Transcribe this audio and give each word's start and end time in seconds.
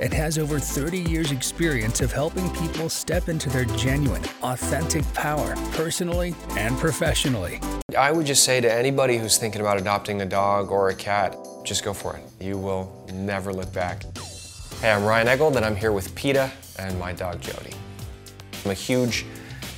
and 0.00 0.12
has 0.12 0.38
over 0.38 0.58
30 0.58 0.98
years' 0.98 1.32
experience 1.32 2.00
of 2.00 2.12
helping 2.12 2.48
people 2.50 2.88
step 2.88 3.28
into 3.28 3.48
their 3.50 3.64
genuine, 3.64 4.22
authentic 4.42 5.04
power, 5.14 5.54
personally 5.72 6.34
and 6.56 6.76
professionally. 6.78 7.60
I 7.96 8.12
would 8.12 8.26
just 8.26 8.44
say 8.44 8.60
to 8.60 8.72
anybody 8.72 9.18
who's 9.18 9.38
thinking 9.38 9.60
about 9.60 9.78
adopting 9.78 10.22
a 10.22 10.26
dog 10.26 10.70
or 10.70 10.90
a 10.90 10.94
cat, 10.94 11.36
just 11.64 11.84
go 11.84 11.92
for 11.92 12.16
it. 12.16 12.22
You 12.40 12.58
will 12.58 13.06
never 13.12 13.52
look 13.52 13.72
back. 13.72 14.04
Hey, 14.80 14.92
I'm 14.92 15.04
Ryan 15.04 15.26
Eggold, 15.26 15.56
and 15.56 15.64
I'm 15.64 15.74
here 15.74 15.92
with 15.92 16.14
PETA 16.14 16.50
and 16.78 16.98
my 16.98 17.12
dog 17.12 17.40
Jody. 17.40 17.72
I'm 18.64 18.70
a 18.70 18.74
huge 18.74 19.24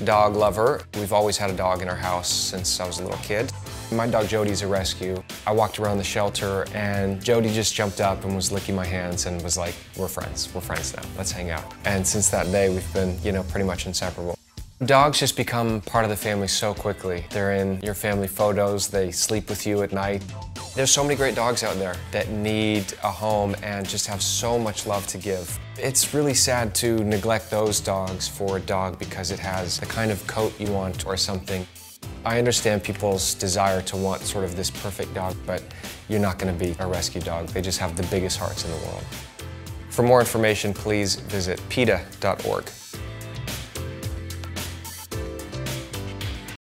dog 0.05 0.37
lover. 0.37 0.83
We've 0.95 1.13
always 1.13 1.37
had 1.37 1.51
a 1.51 1.57
dog 1.57 1.83
in 1.83 1.89
our 1.89 1.97
house 1.97 2.31
since 2.31 2.81
I 2.81 2.87
was 2.87 2.99
a 2.99 3.03
little 3.03 3.19
kid. 3.19 3.53
My 3.93 4.07
dog 4.07 4.29
Jody's 4.29 4.63
a 4.63 4.69
rescue. 4.69 5.21
I 5.49 5.53
walked 5.53 5.81
around 5.81 5.99
the 5.99 6.05
shelter 6.05 6.65
and 6.75 7.23
Jody 7.25 7.53
just 7.53 7.75
jumped 7.75 8.01
up 8.01 8.25
and 8.25 8.37
was 8.37 8.53
licking 8.53 8.77
my 8.77 8.87
hands 8.87 9.27
and 9.27 9.43
was 9.43 9.59
like, 9.59 9.75
we're 9.97 10.07
friends, 10.07 10.49
we're 10.55 10.61
friends 10.61 10.97
now, 10.97 11.03
let's 11.19 11.33
hang 11.33 11.51
out. 11.51 11.65
And 11.85 12.07
since 12.07 12.29
that 12.31 12.47
day, 12.53 12.69
we've 12.69 12.95
been, 12.95 13.19
you 13.25 13.33
know, 13.33 13.43
pretty 13.43 13.67
much 13.67 13.87
inseparable. 13.87 14.39
Dogs 14.85 15.19
just 15.19 15.37
become 15.37 15.81
part 15.81 16.05
of 16.05 16.11
the 16.11 16.17
family 16.17 16.47
so 16.47 16.73
quickly. 16.73 17.25
They're 17.31 17.57
in 17.57 17.81
your 17.83 17.95
family 17.95 18.29
photos, 18.29 18.87
they 18.87 19.11
sleep 19.11 19.49
with 19.49 19.67
you 19.67 19.83
at 19.83 19.93
night. 19.93 20.23
There's 20.77 20.93
so 20.93 21.03
many 21.03 21.17
great 21.17 21.35
dogs 21.35 21.65
out 21.65 21.75
there 21.75 21.97
that 22.13 22.31
need 22.31 22.95
a 23.03 23.11
home 23.11 23.57
and 23.65 23.89
just 23.89 24.07
have 24.07 24.23
so 24.23 24.57
much 24.57 24.87
love 24.87 25.05
to 25.09 25.19
give. 25.19 25.59
It's 25.77 26.15
really 26.15 26.35
sad 26.35 26.77
to 26.77 27.03
neglect 27.03 27.51
those 27.51 27.81
dogs 27.81 28.29
for 28.29 28.57
a 28.57 28.61
dog 28.61 29.01
because 29.01 29.33
it 29.33 29.41
has 29.41 29.81
the 29.81 29.87
kind 29.87 30.13
of 30.13 30.25
coat 30.29 30.59
you 30.61 30.71
want 30.71 31.07
or 31.07 31.17
something. 31.17 31.67
I 32.23 32.39
understand 32.39 32.85
people's 32.85 33.33
desire 33.33 33.81
to 33.81 33.97
want 33.97 34.21
sort 34.21 34.45
of 34.45 34.55
this 34.55 34.71
perfect 34.71 35.15
dog, 35.15 35.35
but 35.47 35.63
you're 36.07 36.21
not 36.21 36.39
going 36.39 36.53
to 36.53 36.65
be 36.65 36.77
a 36.79 36.87
rescue 36.87 37.23
dog. 37.23 37.49
They 37.49 37.63
just 37.63 37.79
have 37.79 37.97
the 37.97 38.03
biggest 38.15 38.37
hearts 38.39 38.63
in 38.63 38.71
the 38.71 38.77
world. 38.89 39.05
For 39.89 40.03
more 40.03 40.21
information, 40.21 40.75
please 40.75 41.17
visit 41.17 41.63
PETA.org. 41.71 42.69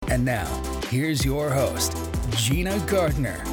And 0.08 0.24
now, 0.24 0.46
here's 0.88 1.24
your 1.24 1.50
host, 1.50 1.96
Gina 2.30 2.80
Gardner. 2.80 3.44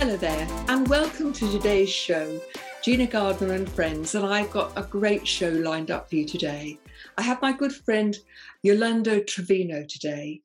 Hello 0.00 0.16
there, 0.16 0.48
and 0.66 0.88
welcome 0.88 1.32
to 1.34 1.52
today's 1.52 1.90
show. 1.90 2.40
Gina 2.82 3.06
Gardner 3.06 3.52
and 3.52 3.68
friends, 3.68 4.16
and 4.16 4.26
I've 4.26 4.50
got 4.50 4.72
a 4.76 4.82
great 4.82 5.28
show 5.28 5.50
lined 5.50 5.92
up 5.92 6.08
for 6.08 6.16
you 6.16 6.24
today. 6.24 6.80
I 7.16 7.22
have 7.22 7.40
my 7.40 7.52
good 7.52 7.72
friend 7.72 8.18
Yolanda 8.64 9.22
Trevino 9.22 9.84
today. 9.84 10.40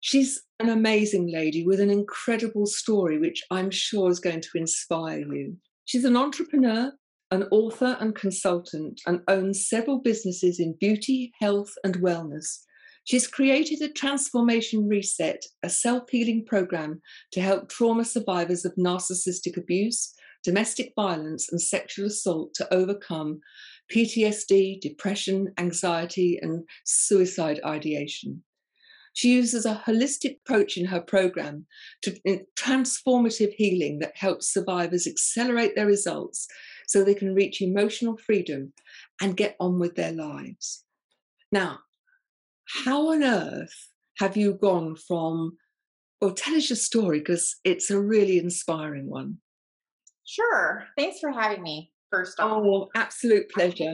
She's 0.00 0.42
an 0.58 0.70
amazing 0.70 1.30
lady 1.30 1.66
with 1.66 1.78
an 1.78 1.90
incredible 1.90 2.66
story, 2.66 3.18
which 3.18 3.42
I'm 3.50 3.70
sure 3.70 4.10
is 4.10 4.18
going 4.18 4.40
to 4.40 4.48
inspire 4.58 5.18
you. 5.18 5.56
She's 5.84 6.06
an 6.06 6.16
entrepreneur, 6.16 6.92
an 7.30 7.44
author, 7.50 7.98
and 8.00 8.14
consultant, 8.14 9.00
and 9.06 9.20
owns 9.28 9.68
several 9.68 9.98
businesses 9.98 10.58
in 10.58 10.74
beauty, 10.80 11.32
health, 11.38 11.74
and 11.84 11.96
wellness. 11.96 12.60
She's 13.04 13.26
created 13.26 13.82
a 13.82 13.92
Transformation 13.92 14.88
Reset, 14.88 15.44
a 15.62 15.68
self 15.68 16.08
healing 16.10 16.46
program 16.46 17.02
to 17.32 17.42
help 17.42 17.68
trauma 17.68 18.04
survivors 18.04 18.64
of 18.64 18.74
narcissistic 18.76 19.58
abuse, 19.58 20.14
domestic 20.42 20.92
violence, 20.96 21.50
and 21.52 21.60
sexual 21.60 22.06
assault 22.06 22.54
to 22.54 22.72
overcome 22.72 23.40
PTSD, 23.92 24.80
depression, 24.80 25.52
anxiety, 25.58 26.38
and 26.40 26.64
suicide 26.84 27.60
ideation. 27.66 28.42
She 29.20 29.34
uses 29.34 29.66
a 29.66 29.82
holistic 29.86 30.38
approach 30.38 30.78
in 30.78 30.86
her 30.86 31.02
program 31.02 31.66
to 32.04 32.18
transformative 32.58 33.52
healing 33.52 33.98
that 33.98 34.16
helps 34.16 34.50
survivors 34.50 35.06
accelerate 35.06 35.74
their 35.74 35.84
results 35.84 36.48
so 36.88 37.04
they 37.04 37.12
can 37.12 37.34
reach 37.34 37.60
emotional 37.60 38.16
freedom 38.16 38.72
and 39.20 39.36
get 39.36 39.56
on 39.60 39.78
with 39.78 39.94
their 39.94 40.12
lives. 40.12 40.84
Now, 41.52 41.80
how 42.86 43.10
on 43.10 43.22
earth 43.22 43.90
have 44.20 44.38
you 44.38 44.54
gone 44.54 44.96
from, 44.96 45.58
well, 46.22 46.32
tell 46.32 46.54
us 46.54 46.70
your 46.70 46.78
story 46.78 47.18
because 47.18 47.56
it's 47.62 47.90
a 47.90 48.00
really 48.00 48.38
inspiring 48.38 49.10
one. 49.10 49.36
Sure. 50.24 50.86
Thanks 50.96 51.20
for 51.20 51.30
having 51.30 51.62
me, 51.62 51.92
first 52.10 52.40
off. 52.40 52.62
Oh, 52.64 52.88
absolute 52.96 53.50
pleasure. 53.50 53.92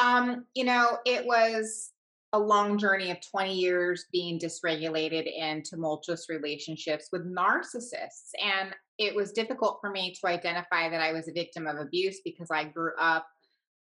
Um, 0.00 0.46
you 0.56 0.64
know, 0.64 0.98
it 1.06 1.24
was 1.24 1.92
a 2.32 2.38
long 2.38 2.78
journey 2.78 3.10
of 3.10 3.18
20 3.20 3.52
years 3.54 4.06
being 4.12 4.38
dysregulated 4.38 5.26
in 5.26 5.62
tumultuous 5.62 6.28
relationships 6.28 7.08
with 7.10 7.26
narcissists. 7.26 8.30
And 8.42 8.74
it 8.98 9.14
was 9.14 9.32
difficult 9.32 9.78
for 9.80 9.90
me 9.90 10.14
to 10.20 10.28
identify 10.28 10.88
that 10.88 11.00
I 11.00 11.12
was 11.12 11.28
a 11.28 11.32
victim 11.32 11.66
of 11.66 11.76
abuse 11.76 12.20
because 12.24 12.50
I 12.50 12.64
grew 12.64 12.92
up 12.98 13.26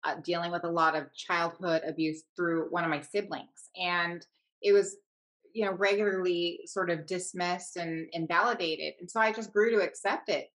uh, 0.05 0.15
dealing 0.23 0.51
with 0.51 0.63
a 0.63 0.69
lot 0.69 0.95
of 0.95 1.13
childhood 1.13 1.81
abuse 1.85 2.23
through 2.35 2.67
one 2.69 2.85
of 2.85 2.89
my 2.89 3.01
siblings. 3.01 3.69
And 3.75 4.25
it 4.61 4.71
was, 4.71 4.95
you 5.53 5.65
know, 5.65 5.73
regularly 5.73 6.61
sort 6.65 6.89
of 6.89 7.05
dismissed 7.05 7.75
and 7.75 8.07
invalidated. 8.13 8.93
And 9.01 9.11
so 9.11 9.19
I 9.19 9.33
just 9.33 9.51
grew 9.51 9.71
to 9.71 9.83
accept 9.83 10.29
it 10.29 10.47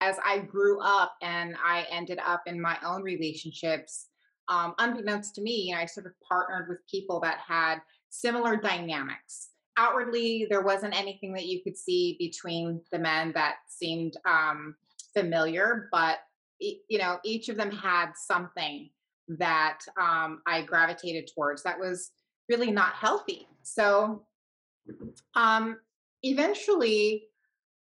as 0.00 0.16
I 0.24 0.38
grew 0.38 0.80
up 0.80 1.14
and 1.20 1.56
I 1.62 1.86
ended 1.90 2.20
up 2.24 2.42
in 2.46 2.60
my 2.60 2.76
own 2.84 3.02
relationships 3.02 4.06
um, 4.50 4.74
unbeknownst 4.78 5.34
to 5.36 5.40
me, 5.40 5.74
I 5.74 5.86
sort 5.86 6.06
of 6.06 6.12
partnered 6.28 6.68
with 6.68 6.86
people 6.90 7.20
that 7.20 7.38
had 7.46 7.78
similar 8.10 8.56
dynamics. 8.56 9.50
Outwardly, 9.78 10.46
there 10.50 10.62
wasn't 10.62 10.98
anything 10.98 11.32
that 11.34 11.46
you 11.46 11.62
could 11.62 11.76
see 11.76 12.16
between 12.18 12.82
the 12.92 12.98
men 12.98 13.32
that 13.34 13.56
seemed 13.68 14.16
um, 14.26 14.74
familiar, 15.16 15.88
but 15.92 16.18
you 16.58 16.98
know, 16.98 17.18
each 17.24 17.48
of 17.48 17.56
them 17.56 17.70
had 17.70 18.12
something 18.14 18.90
that 19.28 19.78
um, 19.98 20.42
I 20.46 20.62
gravitated 20.62 21.30
towards 21.34 21.62
that 21.62 21.78
was 21.78 22.10
really 22.50 22.70
not 22.70 22.92
healthy. 22.92 23.46
So, 23.62 24.26
um, 25.36 25.78
eventually, 26.22 27.28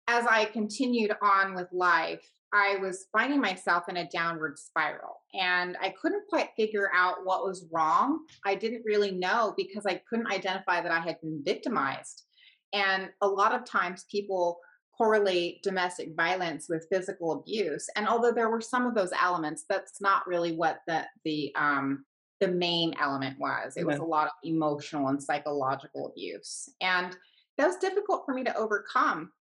as 0.09 0.27
I 0.29 0.47
continued 0.47 1.13
on 1.23 1.55
with 1.55 1.69
life, 1.73 2.29
I 2.53 2.77
was 2.77 3.07
finding 3.13 3.41
myself 3.41 3.89
in 3.89 3.99
a 3.99 4.09
downward 4.09 4.59
spiral 4.59 5.21
and 5.35 5.77
I 5.81 5.95
couldn't 6.01 6.29
quite 6.29 6.51
figure 6.57 6.91
out 6.95 7.25
what 7.25 7.45
was 7.45 7.67
wrong. 7.71 8.21
I 8.45 8.55
didn't 8.55 8.85
really 8.87 9.11
know 9.11 9.55
because 9.57 9.85
I 9.87 10.01
couldn't 10.09 10.33
identify 10.33 10.81
that 10.81 10.93
I 10.93 11.01
had 11.01 11.21
been 11.21 11.43
victimized. 11.45 12.25
And 12.73 13.11
a 13.21 13.29
lot 13.29 13.55
of 13.55 13.65
times 13.65 14.07
people 14.11 14.59
correlate 14.97 15.63
domestic 15.63 16.11
violence 16.17 16.67
with 16.69 16.89
physical 16.91 17.33
abuse. 17.33 17.89
And 17.97 18.09
although 18.09 18.33
there 18.33 18.51
were 18.51 18.61
some 18.61 18.87
of 18.87 18.95
those 18.95 19.13
elements, 19.21 19.65
that's 19.69 20.01
not 20.01 20.27
really 20.27 20.53
what 20.53 20.81
the 20.87 21.07
the 21.25 21.53
um, 21.55 22.05
the 22.41 22.49
main 22.49 22.95
element 23.01 23.39
was. 23.39 23.77
It 23.77 23.87
was 23.87 23.99
a 23.99 24.05
lot 24.05 24.27
of 24.27 24.33
emotional 24.45 25.09
and 25.09 25.23
psychological 25.23 26.09
abuse. 26.09 26.69
And 26.81 27.17
that 27.57 27.67
was 27.67 27.77
difficult 27.77 28.23
for 28.25 28.35
me 28.35 28.45
to 28.45 28.57
overcome 28.57 29.33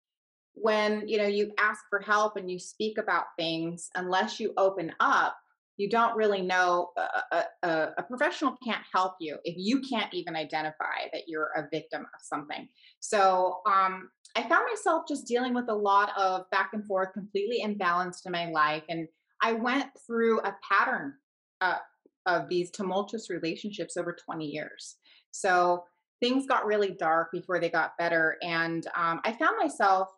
when 0.56 1.06
you 1.06 1.18
know 1.18 1.26
you 1.26 1.52
ask 1.58 1.84
for 1.88 2.00
help 2.00 2.36
and 2.36 2.50
you 2.50 2.58
speak 2.58 2.98
about 2.98 3.26
things 3.38 3.90
unless 3.94 4.40
you 4.40 4.52
open 4.56 4.92
up 5.00 5.36
you 5.76 5.90
don't 5.90 6.16
really 6.16 6.40
know 6.40 6.90
a, 6.96 7.44
a, 7.62 7.68
a, 7.98 8.02
professional 8.02 8.56
can't 8.64 8.82
help 8.94 9.14
you 9.20 9.36
if 9.44 9.54
you 9.58 9.82
can't 9.82 10.12
even 10.14 10.34
identify 10.34 11.04
that 11.12 11.24
you're 11.26 11.50
a 11.54 11.68
victim 11.70 12.00
of 12.00 12.20
something. 12.22 12.68
So 13.00 13.58
um, 13.66 14.08
i 14.36 14.42
found 14.48 14.66
myself 14.70 15.04
just 15.08 15.26
dealing 15.26 15.54
with 15.54 15.68
a 15.68 15.74
lot 15.74 16.10
of 16.16 16.48
back 16.50 16.70
and 16.72 16.84
forth 16.86 17.12
completely 17.12 17.62
imbalanced 17.64 18.26
in 18.26 18.32
my 18.32 18.46
life 18.50 18.82
and 18.88 19.08
i 19.42 19.52
went 19.52 19.86
through 20.06 20.40
a 20.40 20.54
pattern 20.72 21.14
uh, 21.60 21.78
of 22.26 22.48
these 22.48 22.70
tumultuous 22.70 23.30
relationships 23.30 23.96
over 23.96 24.14
20 24.14 24.44
years. 24.44 24.96
So 25.30 25.84
things 26.20 26.46
got 26.46 26.66
really 26.66 26.96
dark 26.98 27.28
before 27.32 27.60
they 27.60 27.68
got 27.68 27.96
better 27.98 28.36
and 28.42 28.86
um, 28.96 29.20
i 29.24 29.32
found 29.32 29.56
myself 29.58 30.08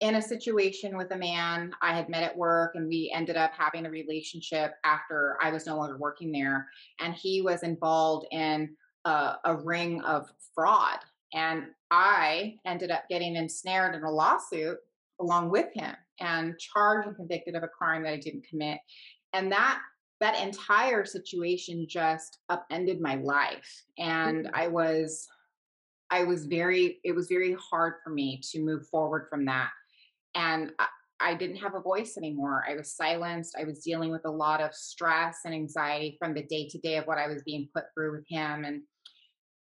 in 0.00 0.16
a 0.16 0.22
situation 0.22 0.96
with 0.96 1.10
a 1.10 1.16
man 1.16 1.72
I 1.82 1.92
had 1.92 2.08
met 2.08 2.22
at 2.22 2.36
work, 2.36 2.74
and 2.74 2.86
we 2.86 3.12
ended 3.14 3.36
up 3.36 3.52
having 3.52 3.86
a 3.86 3.90
relationship 3.90 4.74
after 4.84 5.36
I 5.42 5.50
was 5.50 5.66
no 5.66 5.76
longer 5.76 5.98
working 5.98 6.30
there. 6.30 6.68
And 7.00 7.14
he 7.14 7.42
was 7.42 7.62
involved 7.62 8.26
in 8.30 8.76
a, 9.04 9.34
a 9.44 9.56
ring 9.56 10.00
of 10.02 10.30
fraud. 10.54 10.98
And 11.34 11.64
I 11.90 12.56
ended 12.64 12.90
up 12.90 13.08
getting 13.08 13.36
ensnared 13.36 13.94
in 13.94 14.04
a 14.04 14.10
lawsuit 14.10 14.78
along 15.20 15.50
with 15.50 15.72
him 15.74 15.94
and 16.20 16.58
charged 16.58 17.08
and 17.08 17.16
convicted 17.16 17.54
of 17.56 17.64
a 17.64 17.68
crime 17.68 18.04
that 18.04 18.12
I 18.12 18.18
didn't 18.18 18.46
commit. 18.48 18.78
And 19.32 19.50
that 19.52 19.80
that 20.20 20.40
entire 20.40 21.04
situation 21.04 21.86
just 21.88 22.38
upended 22.48 23.00
my 23.00 23.16
life. 23.16 23.84
And 23.98 24.46
mm. 24.46 24.50
I 24.52 24.66
was 24.66 25.28
I 26.10 26.24
was 26.24 26.46
very, 26.46 27.00
it 27.04 27.14
was 27.14 27.28
very 27.28 27.54
hard 27.60 27.94
for 28.02 28.10
me 28.10 28.40
to 28.50 28.60
move 28.60 28.86
forward 28.88 29.26
from 29.28 29.44
that. 29.46 29.68
And 30.34 30.72
I, 30.78 30.86
I 31.20 31.34
didn't 31.34 31.56
have 31.56 31.74
a 31.74 31.80
voice 31.80 32.16
anymore. 32.16 32.64
I 32.68 32.74
was 32.74 32.94
silenced. 32.94 33.56
I 33.58 33.64
was 33.64 33.80
dealing 33.80 34.10
with 34.10 34.24
a 34.24 34.30
lot 34.30 34.60
of 34.60 34.74
stress 34.74 35.38
and 35.44 35.54
anxiety 35.54 36.16
from 36.18 36.34
the 36.34 36.42
day 36.42 36.68
to 36.68 36.78
day 36.78 36.96
of 36.96 37.06
what 37.06 37.18
I 37.18 37.26
was 37.26 37.42
being 37.42 37.68
put 37.74 37.84
through 37.94 38.12
with 38.12 38.24
him. 38.28 38.64
And 38.64 38.82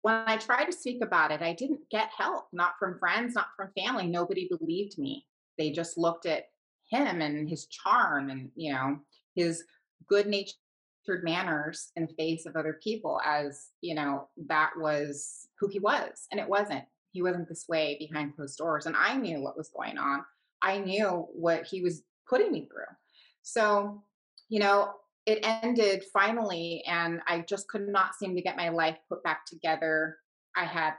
when 0.03 0.15
I 0.27 0.37
tried 0.37 0.67
to 0.67 0.73
speak 0.73 1.03
about 1.03 1.31
it, 1.31 1.43
I 1.43 1.55
didn't 1.55 1.81
get 1.91 2.11
help, 2.17 2.47
not 2.53 2.75
from 2.79 2.99
friends, 2.99 3.35
not 3.35 3.49
from 3.57 3.71
family. 3.77 4.07
Nobody 4.07 4.49
believed 4.49 4.99
me. 4.99 5.27
They 5.59 5.71
just 5.71 5.99
looked 5.99 6.27
at 6.27 6.45
him 6.91 7.21
and 7.21 7.49
his 7.49 7.67
charm 7.67 8.31
and, 8.31 8.51
you 8.55 8.73
know, 8.73 8.99
his 9.35 9.65
good 10.09 10.27
natured 10.27 11.25
manners 11.25 11.91
in 11.97 12.07
the 12.07 12.15
face 12.15 12.47
of 12.47 12.57
other 12.57 12.79
people 12.83 13.21
as, 13.25 13.69
you 13.81 13.95
know, 13.95 14.29
that 14.49 14.71
was 14.79 15.49
who 15.59 15.69
he 15.69 15.79
was. 15.79 16.27
And 16.31 16.41
it 16.41 16.49
wasn't. 16.49 16.85
He 17.13 17.23
wasn't 17.23 17.49
this 17.49 17.67
way 17.69 17.97
behind 17.99 18.37
closed 18.37 18.59
doors. 18.59 18.87
And 18.87 18.97
I 18.97 19.17
knew 19.17 19.41
what 19.41 19.57
was 19.57 19.69
going 19.69 19.99
on. 19.99 20.25
I 20.63 20.79
knew 20.79 21.27
what 21.33 21.65
he 21.65 21.83
was 21.83 22.03
putting 22.29 22.53
me 22.53 22.69
through. 22.71 22.95
So, 23.43 24.03
you 24.49 24.61
know, 24.61 24.93
it 25.27 25.41
ended 25.43 26.05
finally, 26.13 26.83
and 26.87 27.21
I 27.27 27.41
just 27.41 27.69
could 27.69 27.89
not 27.89 28.15
seem 28.15 28.35
to 28.35 28.43
get 28.43 28.57
my 28.57 28.69
life 28.69 28.97
put 29.09 29.23
back 29.23 29.45
together. 29.47 30.19
I 30.57 30.65
had 30.65 30.95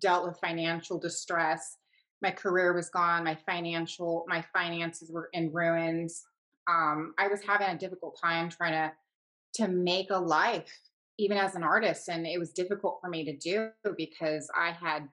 dealt 0.00 0.26
with 0.26 0.40
financial 0.40 0.98
distress. 0.98 1.76
My 2.20 2.30
career 2.30 2.72
was 2.72 2.90
gone. 2.90 3.24
My 3.24 3.36
financial, 3.46 4.24
my 4.28 4.44
finances 4.52 5.10
were 5.10 5.28
in 5.32 5.52
ruins. 5.52 6.22
Um, 6.68 7.14
I 7.18 7.28
was 7.28 7.42
having 7.42 7.68
a 7.68 7.78
difficult 7.78 8.18
time 8.20 8.48
trying 8.48 8.72
to 8.72 8.92
to 9.54 9.68
make 9.68 10.10
a 10.10 10.18
life, 10.18 10.80
even 11.18 11.36
as 11.36 11.54
an 11.54 11.62
artist, 11.62 12.08
and 12.08 12.26
it 12.26 12.38
was 12.38 12.52
difficult 12.52 12.98
for 13.02 13.10
me 13.10 13.22
to 13.24 13.36
do 13.36 13.68
because 13.98 14.50
I 14.56 14.70
had 14.70 15.08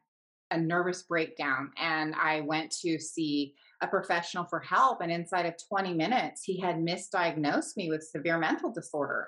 a 0.52 0.58
nervous 0.58 1.04
breakdown, 1.04 1.72
and 1.78 2.16
I 2.16 2.42
went 2.42 2.72
to 2.82 3.00
see 3.00 3.56
a 3.82 3.88
professional 3.88 4.46
for 4.46 4.60
help. 4.60 5.02
And 5.02 5.12
inside 5.12 5.46
of 5.46 5.56
20 5.70 5.94
minutes, 5.94 6.44
he 6.44 6.60
had 6.60 6.78
misdiagnosed 6.78 7.78
me 7.78 7.90
with 7.90 8.04
severe 8.04 8.38
mental 8.38 8.72
disorder. 8.72 9.28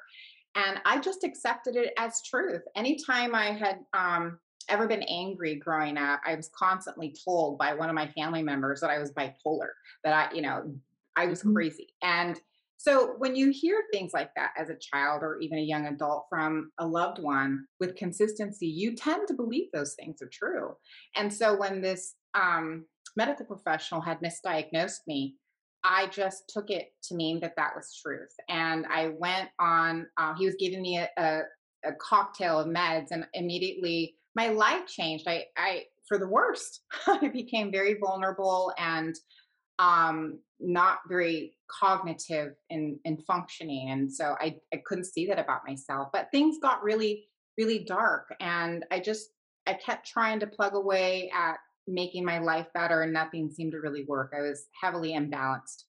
And 0.56 0.80
I 0.86 1.00
just 1.00 1.24
accepted 1.24 1.76
it 1.76 1.94
as 1.98 2.22
truth. 2.24 2.62
Anytime 2.76 3.34
I 3.34 3.52
had 3.52 3.80
um, 3.94 4.40
ever 4.68 4.88
been 4.88 5.04
angry 5.04 5.56
growing 5.56 5.98
up, 5.98 6.20
I 6.26 6.36
was 6.36 6.50
constantly 6.56 7.16
told 7.24 7.58
by 7.58 7.74
one 7.74 7.90
of 7.90 7.96
my 7.96 8.08
family 8.10 8.44
members 8.44 8.82
that 8.82 8.90
I 8.90 9.00
was 9.00 9.14
bipolar, 9.14 9.70
that 10.04 10.14
I, 10.14 10.36
you 10.36 10.42
know, 10.42 10.74
I 11.16 11.28
was 11.28 11.40
mm-hmm. 11.40 11.54
crazy. 11.54 11.94
And 12.02 12.40
so 12.78 13.14
when 13.20 13.36
you 13.36 13.52
hear 13.52 13.84
things 13.94 14.12
like 14.12 14.32
that 14.36 14.54
as 14.58 14.70
a 14.70 14.76
child 14.76 15.22
or 15.22 15.40
even 15.40 15.60
a 15.60 15.62
young 15.62 15.86
adult 15.86 16.26
from 16.30 16.72
a 16.80 16.88
loved 16.88 17.22
one 17.22 17.66
with 17.80 17.96
consistency, 17.96 18.66
you 18.66 18.96
tend 18.96 19.28
to 19.28 19.36
believe 19.36 19.68
those 19.72 19.94
things 19.94 20.22
are 20.22 20.30
true. 20.34 20.76
And 21.16 21.32
so 21.32 21.56
when 21.56 21.82
this 21.82 22.16
um, 22.34 22.86
medical 23.16 23.46
professional 23.46 24.02
had 24.02 24.20
misdiagnosed 24.22 25.08
me, 25.08 25.36
I 25.84 26.08
just 26.08 26.44
took 26.48 26.70
it 26.70 26.94
to 27.04 27.16
mean 27.16 27.40
that 27.40 27.56
that 27.58 27.76
was 27.76 28.00
truth. 28.02 28.34
And 28.50 28.86
I 28.88 29.14
went 29.18 29.50
on, 29.60 30.08
uh, 30.18 30.34
he 30.36 30.46
was 30.46 30.56
giving 30.60 30.82
me 30.82 30.98
a, 30.98 31.10
a, 31.18 31.42
a, 31.86 31.94
cocktail 32.00 32.60
of 32.60 32.68
meds, 32.68 33.08
and 33.12 33.26
immediately 33.34 34.16
my 34.36 34.50
life 34.50 34.86
changed. 34.86 35.28
I, 35.28 35.46
I 35.58 35.86
for 36.08 36.20
the 36.20 36.28
worst, 36.28 36.82
I 37.08 37.30
became 37.30 37.72
very 37.72 37.96
vulnerable 37.96 38.72
and 38.78 39.16
um, 39.80 40.40
not 40.60 41.00
very 41.08 41.58
cognitive 41.68 42.54
in, 42.70 43.00
in 43.06 43.18
functioning. 43.18 43.90
And 43.90 44.12
so 44.12 44.36
I, 44.40 44.58
I 44.74 44.82
couldn't 44.86 45.06
see 45.06 45.26
that 45.28 45.40
about 45.40 45.62
myself. 45.66 46.10
But 46.14 46.30
things 46.32 46.58
got 46.62 46.84
really, 46.84 47.26
really 47.58 47.80
dark. 47.80 48.36
And 48.40 48.86
I 48.92 49.00
just, 49.00 49.30
I 49.66 49.74
kept 49.74 50.08
trying 50.08 50.40
to 50.42 50.48
plug 50.48 50.76
away 50.76 51.32
at 51.34 51.58
making 51.88 52.26
my 52.26 52.40
life 52.40 52.68
better 52.74 53.02
and 53.02 53.14
nothing 53.14 53.50
seemed 53.50 53.72
to 53.74 53.80
really 53.80 54.06
work. 54.06 54.34
I 54.38 54.42
was 54.42 54.66
heavily 54.80 55.14
imbalanced. 55.14 55.84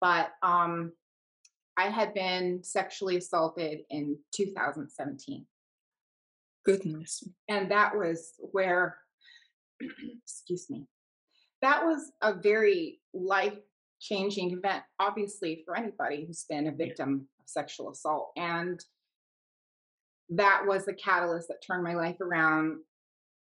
But 0.00 0.30
um, 0.42 0.92
I 1.76 1.88
had 1.88 2.14
been 2.14 2.62
sexually 2.62 3.16
assaulted 3.16 3.80
in 3.90 4.18
2017. 4.34 5.46
Goodness. 6.64 7.22
And 7.48 7.70
that 7.70 7.96
was 7.96 8.32
where, 8.38 8.98
excuse 10.24 10.68
me, 10.68 10.86
that 11.62 11.84
was 11.84 12.10
a 12.22 12.34
very 12.34 13.00
life 13.14 13.58
changing 14.00 14.52
event, 14.52 14.82
obviously, 14.98 15.62
for 15.64 15.76
anybody 15.76 16.24
who's 16.26 16.44
been 16.48 16.66
a 16.66 16.72
victim 16.72 17.28
of 17.40 17.48
sexual 17.48 17.90
assault. 17.90 18.32
And 18.36 18.82
that 20.30 20.62
was 20.66 20.84
the 20.84 20.94
catalyst 20.94 21.48
that 21.48 21.62
turned 21.66 21.84
my 21.84 21.94
life 21.94 22.20
around 22.20 22.78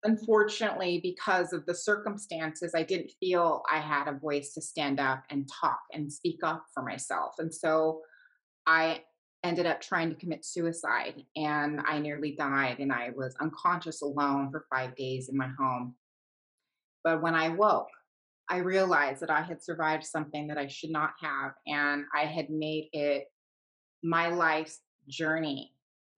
unfortunately, 0.04 1.00
because 1.02 1.52
of 1.52 1.66
the 1.66 1.74
circumstances, 1.74 2.72
I 2.74 2.82
didn't 2.82 3.12
feel 3.20 3.62
I 3.70 3.78
had 3.78 4.08
a 4.08 4.18
voice 4.18 4.54
to 4.54 4.60
stand 4.60 4.98
up 4.98 5.24
and 5.30 5.48
talk 5.60 5.80
and 5.92 6.12
speak 6.12 6.40
up 6.42 6.64
for 6.72 6.82
myself. 6.82 7.34
And 7.38 7.52
so 7.52 8.00
I 8.66 9.02
ended 9.42 9.66
up 9.66 9.80
trying 9.80 10.10
to 10.10 10.16
commit 10.16 10.44
suicide 10.44 11.22
and 11.36 11.80
I 11.86 11.98
nearly 11.98 12.32
died 12.36 12.78
and 12.78 12.92
I 12.92 13.10
was 13.14 13.34
unconscious 13.40 14.02
alone 14.02 14.50
for 14.50 14.66
five 14.70 14.94
days 14.96 15.28
in 15.28 15.36
my 15.36 15.48
home. 15.58 15.94
But 17.04 17.22
when 17.22 17.34
I 17.34 17.48
woke, 17.48 17.88
I 18.50 18.58
realized 18.58 19.20
that 19.22 19.30
I 19.30 19.42
had 19.42 19.62
survived 19.62 20.04
something 20.04 20.48
that 20.48 20.58
I 20.58 20.66
should 20.66 20.90
not 20.90 21.12
have 21.22 21.52
and 21.66 22.04
I 22.14 22.26
had 22.26 22.50
made 22.50 22.88
it 22.92 23.24
my 24.02 24.28
life's 24.28 24.80
journey 25.08 25.72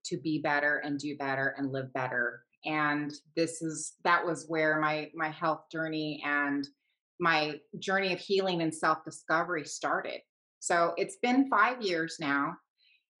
to 0.05 0.17
be 0.17 0.41
better 0.41 0.77
and 0.79 0.99
do 0.99 1.15
better 1.15 1.55
and 1.57 1.71
live 1.71 1.93
better 1.93 2.43
and 2.65 3.13
this 3.35 3.61
is 3.61 3.93
that 4.03 4.25
was 4.25 4.45
where 4.47 4.79
my 4.79 5.09
my 5.13 5.29
health 5.29 5.65
journey 5.71 6.21
and 6.25 6.67
my 7.19 7.59
journey 7.79 8.13
of 8.13 8.19
healing 8.19 8.61
and 8.61 8.73
self 8.73 9.03
discovery 9.05 9.65
started. 9.65 10.21
So 10.59 10.93
it's 10.97 11.17
been 11.17 11.49
5 11.49 11.81
years 11.81 12.17
now 12.19 12.55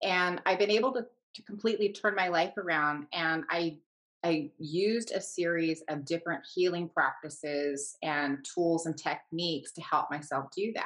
and 0.03 0.41
i've 0.45 0.59
been 0.59 0.69
able 0.71 0.91
to 0.93 1.05
to 1.33 1.41
completely 1.43 1.89
turn 1.89 2.15
my 2.15 2.27
life 2.27 2.53
around 2.57 3.07
and 3.13 3.43
i 3.49 3.77
i 4.23 4.51
used 4.59 5.11
a 5.11 5.21
series 5.21 5.83
of 5.89 6.05
different 6.05 6.43
healing 6.53 6.89
practices 6.89 7.97
and 8.03 8.45
tools 8.53 8.85
and 8.85 8.97
techniques 8.97 9.71
to 9.71 9.81
help 9.81 10.09
myself 10.11 10.45
do 10.55 10.71
that. 10.73 10.85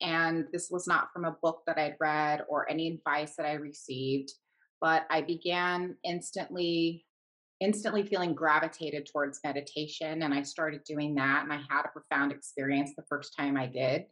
And 0.00 0.46
this 0.52 0.68
was 0.70 0.86
not 0.88 1.12
from 1.12 1.24
a 1.24 1.36
book 1.42 1.62
that 1.66 1.78
i'd 1.78 1.96
read 2.00 2.44
or 2.48 2.68
any 2.68 2.88
advice 2.88 3.34
that 3.36 3.46
i 3.46 3.52
received 3.52 4.32
but 4.80 5.06
i 5.10 5.20
began 5.20 5.96
instantly 6.04 7.04
instantly 7.62 8.04
feeling 8.04 8.34
gravitated 8.34 9.08
towards 9.10 9.40
meditation 9.44 10.22
and 10.22 10.34
i 10.34 10.42
started 10.42 10.82
doing 10.84 11.14
that 11.14 11.44
and 11.44 11.52
i 11.52 11.60
had 11.70 11.84
a 11.84 11.88
profound 11.88 12.32
experience 12.32 12.90
the 12.96 13.04
first 13.08 13.34
time 13.38 13.56
i 13.56 13.66
did. 13.66 14.04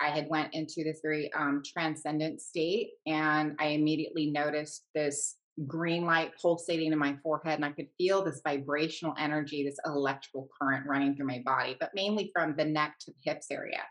I 0.00 0.08
had 0.08 0.28
went 0.28 0.52
into 0.52 0.82
this 0.82 1.00
very 1.00 1.32
um, 1.32 1.62
transcendent 1.64 2.40
state 2.40 2.90
and 3.06 3.56
i 3.58 3.66
immediately 3.66 4.30
noticed 4.30 4.84
this 4.94 5.36
green 5.66 6.06
light 6.06 6.32
pulsating 6.40 6.92
in 6.92 6.98
my 6.98 7.16
forehead 7.22 7.56
and 7.56 7.64
i 7.64 7.70
could 7.70 7.88
feel 7.98 8.22
this 8.22 8.40
vibrational 8.44 9.14
energy 9.18 9.64
this 9.64 9.78
electrical 9.86 10.48
current 10.60 10.86
running 10.86 11.14
through 11.14 11.26
my 11.26 11.42
body 11.44 11.76
but 11.78 11.90
mainly 11.94 12.30
from 12.34 12.54
the 12.56 12.64
neck 12.64 12.96
to 13.00 13.10
the 13.10 13.30
hips 13.30 13.50
area. 13.50 13.82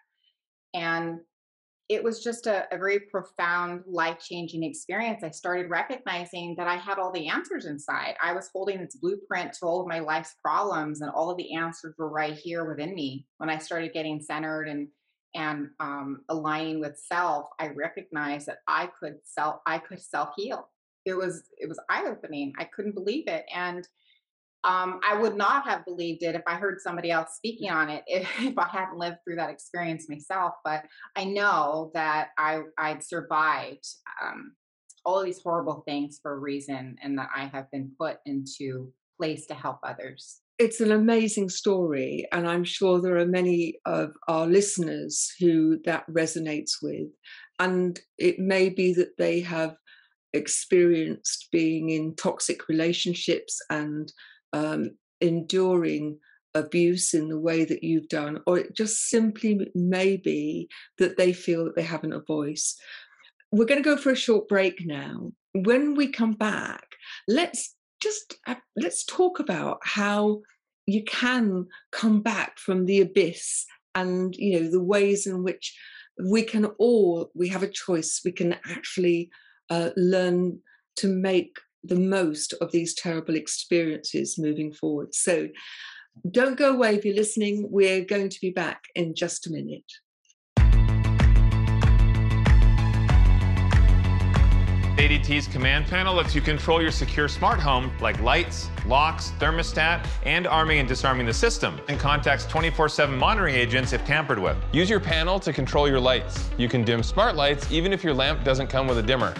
And 0.74 1.20
it 1.92 2.02
was 2.02 2.24
just 2.24 2.48
a, 2.48 2.74
a 2.74 2.78
very 2.78 3.02
profound, 3.02 3.84
life 3.86 4.20
changing 4.20 4.64
experience. 4.64 5.26
I 5.26 5.30
started 5.32 5.70
recognizing 5.70 6.56
that 6.56 6.66
I 6.66 6.78
had 6.78 6.98
all 6.98 7.12
the 7.12 7.28
answers 7.28 7.66
inside. 7.66 8.16
I 8.24 8.32
was 8.32 8.50
holding 8.54 8.80
this 8.80 8.96
blueprint 8.96 9.52
to 9.54 9.66
all 9.66 9.82
of 9.82 9.88
my 9.88 10.00
life's 10.00 10.36
problems, 10.42 11.02
and 11.02 11.12
all 11.12 11.30
of 11.30 11.36
the 11.36 11.54
answers 11.54 11.94
were 11.98 12.08
right 12.08 12.34
here 12.34 12.64
within 12.64 12.96
me. 12.96 13.28
When 13.40 13.50
I 13.50 13.58
started 13.58 13.92
getting 13.92 14.22
centered 14.22 14.70
and 14.70 14.88
and 15.36 15.70
um, 15.82 16.22
aligning 16.30 16.80
with 16.80 16.98
self, 16.98 17.48
I 17.60 17.68
recognized 17.68 18.48
that 18.48 18.60
I 18.70 18.90
could 18.98 19.18
self 19.26 19.58
I 19.68 19.78
could 19.78 20.02
self 20.02 20.30
heal. 20.38 20.70
It 21.06 21.16
was 21.18 21.44
it 21.58 21.68
was 21.68 21.80
eye 21.90 22.06
opening. 22.08 22.54
I 22.58 22.64
couldn't 22.64 22.96
believe 22.96 23.28
it, 23.28 23.44
and 23.54 23.86
um, 24.64 25.00
I 25.08 25.18
would 25.20 25.36
not 25.36 25.68
have 25.68 25.86
believed 25.86 26.24
it 26.24 26.36
if 26.36 26.44
I 26.46 26.56
heard 26.56 26.80
somebody 26.80 27.10
else 27.10 27.36
speaking 27.36 27.72
on 27.72 27.90
it 27.90 28.04
if, 28.08 28.28
if, 28.40 28.58
I 28.58 28.68
hadn't 28.68 28.98
lived 28.98 29.18
through 29.24 29.38
that 29.38 29.50
experience 29.50 30.08
myself. 30.08 30.54
But 30.64 30.86
I 31.16 31.26
know 31.26 31.92
that 31.94 32.30
I 32.38 32.62
I'd 32.78 33.04
survived 33.04 33.88
um, 34.22 34.54
all 35.04 35.24
these 35.24 35.42
horrible 35.42 35.84
things 35.88 36.20
for 36.22 36.34
a 36.34 36.40
reason, 36.40 36.96
and 37.02 37.18
that 37.18 37.30
I 37.36 37.46
have 37.46 37.70
been 37.72 37.92
put 38.00 38.18
into 38.26 38.92
place 39.20 39.46
to 39.48 39.54
help 39.54 39.80
others. 39.84 40.42
It's 40.60 40.80
an 40.80 40.92
amazing 40.92 41.50
story, 41.50 42.28
and 42.32 42.48
I'm 42.48 42.64
sure 42.64 43.02
there 43.02 43.18
are 43.18 43.26
many 43.26 43.80
of 43.86 44.12
our 44.28 44.46
listeners 44.46 45.34
who 45.40 45.80
that 45.86 46.06
resonates 46.08 46.74
with. 46.84 47.08
And 47.58 48.00
it 48.18 48.40
may 48.40 48.70
be 48.70 48.94
that 48.94 49.18
they 49.18 49.40
have 49.42 49.76
experienced 50.34 51.50
being 51.52 51.90
in 51.90 52.16
toxic 52.16 52.68
relationships 52.68 53.60
and 53.70 54.12
um, 54.54 54.92
enduring 55.20 56.18
abuse 56.54 57.14
in 57.14 57.30
the 57.30 57.40
way 57.40 57.64
that 57.64 57.84
you've 57.84 58.10
done, 58.10 58.40
or 58.46 58.58
it 58.58 58.76
just 58.76 59.10
simply 59.10 59.72
may 59.74 60.18
be 60.18 60.70
that 60.98 61.18
they 61.18 61.34
feel 61.34 61.66
that 61.66 61.76
they 61.76 61.84
haven't 61.84 62.14
a 62.14 62.20
voice. 62.20 62.76
We're 63.52 63.66
going 63.66 63.82
to 63.82 63.90
go 63.90 63.98
for 63.98 64.12
a 64.12 64.16
short 64.16 64.48
break 64.48 64.86
now. 64.86 65.32
When 65.54 65.96
we 65.96 66.08
come 66.08 66.34
back, 66.34 66.86
let's 67.28 67.76
just 68.02 68.36
let's 68.76 69.06
talk 69.06 69.40
about 69.40 69.80
how 69.84 70.42
you 70.88 71.04
can 71.04 71.68
come 71.92 72.22
back 72.22 72.58
from 72.58 72.86
the 72.86 73.02
abyss 73.02 73.66
and 73.96 74.36
you 74.36 74.60
know 74.60 74.70
the 74.70 74.84
ways 74.84 75.28
in 75.28 75.44
which 75.44 75.78
we 76.30 76.44
can 76.44 76.66
all 76.80 77.30
we 77.36 77.48
have 77.50 77.64
a 77.64 77.70
choice 77.70 78.22
we 78.26 78.32
can 78.32 78.56
actually 78.66 79.30
uh, 79.70 79.90
learn 79.96 80.60
to 80.96 81.08
make 81.08 81.58
the 81.84 82.00
most 82.00 82.54
of 82.62 82.72
these 82.72 82.94
terrible 82.94 83.36
experiences 83.36 84.38
moving 84.38 84.72
forward 84.72 85.14
so 85.14 85.48
don't 86.30 86.58
go 86.58 86.74
away 86.74 86.96
if 86.96 87.06
you're 87.06 87.16
listening 87.16 87.68
we're 87.70 88.06
going 88.06 88.30
to 88.30 88.40
be 88.42 88.52
back 88.52 88.84
in 88.96 89.16
just 89.16 89.48
a 89.48 89.52
minute 89.52 89.92
ADT's 95.02 95.48
command 95.48 95.88
panel 95.88 96.14
lets 96.14 96.36
you 96.36 96.42
control 96.42 96.80
your 96.80 96.92
secure 96.92 97.28
smart 97.28 97.60
home 97.60 97.92
like 98.00 98.22
lights, 98.22 98.70
locks, 98.86 99.32
thermostat, 99.40 100.06
and 100.24 100.46
arming 100.46 100.78
and 100.78 100.88
disarming 100.88 101.26
the 101.26 101.34
system, 101.34 101.82
and 101.88 102.00
contacts 102.00 102.46
24-7 102.46 103.18
monitoring 103.18 103.56
agents 103.56 103.94
if 103.94 104.06
tampered 104.06 104.38
with. 104.38 104.56
Use 104.72 104.92
your 104.92 105.00
panel 105.00 105.40
to 105.40 105.52
control 105.52 105.88
your 105.88 106.00
lights. 106.00 106.52
You 106.56 106.70
can 106.70 106.84
dim 106.84 107.02
smart 107.02 107.36
lights 107.36 107.72
even 107.72 107.94
if 107.94 108.04
your 108.04 108.14
lamp 108.14 108.44
doesn't 108.44 108.68
come 108.68 108.86
with 108.86 109.00
a 109.00 109.04
dimmer. 109.04 109.34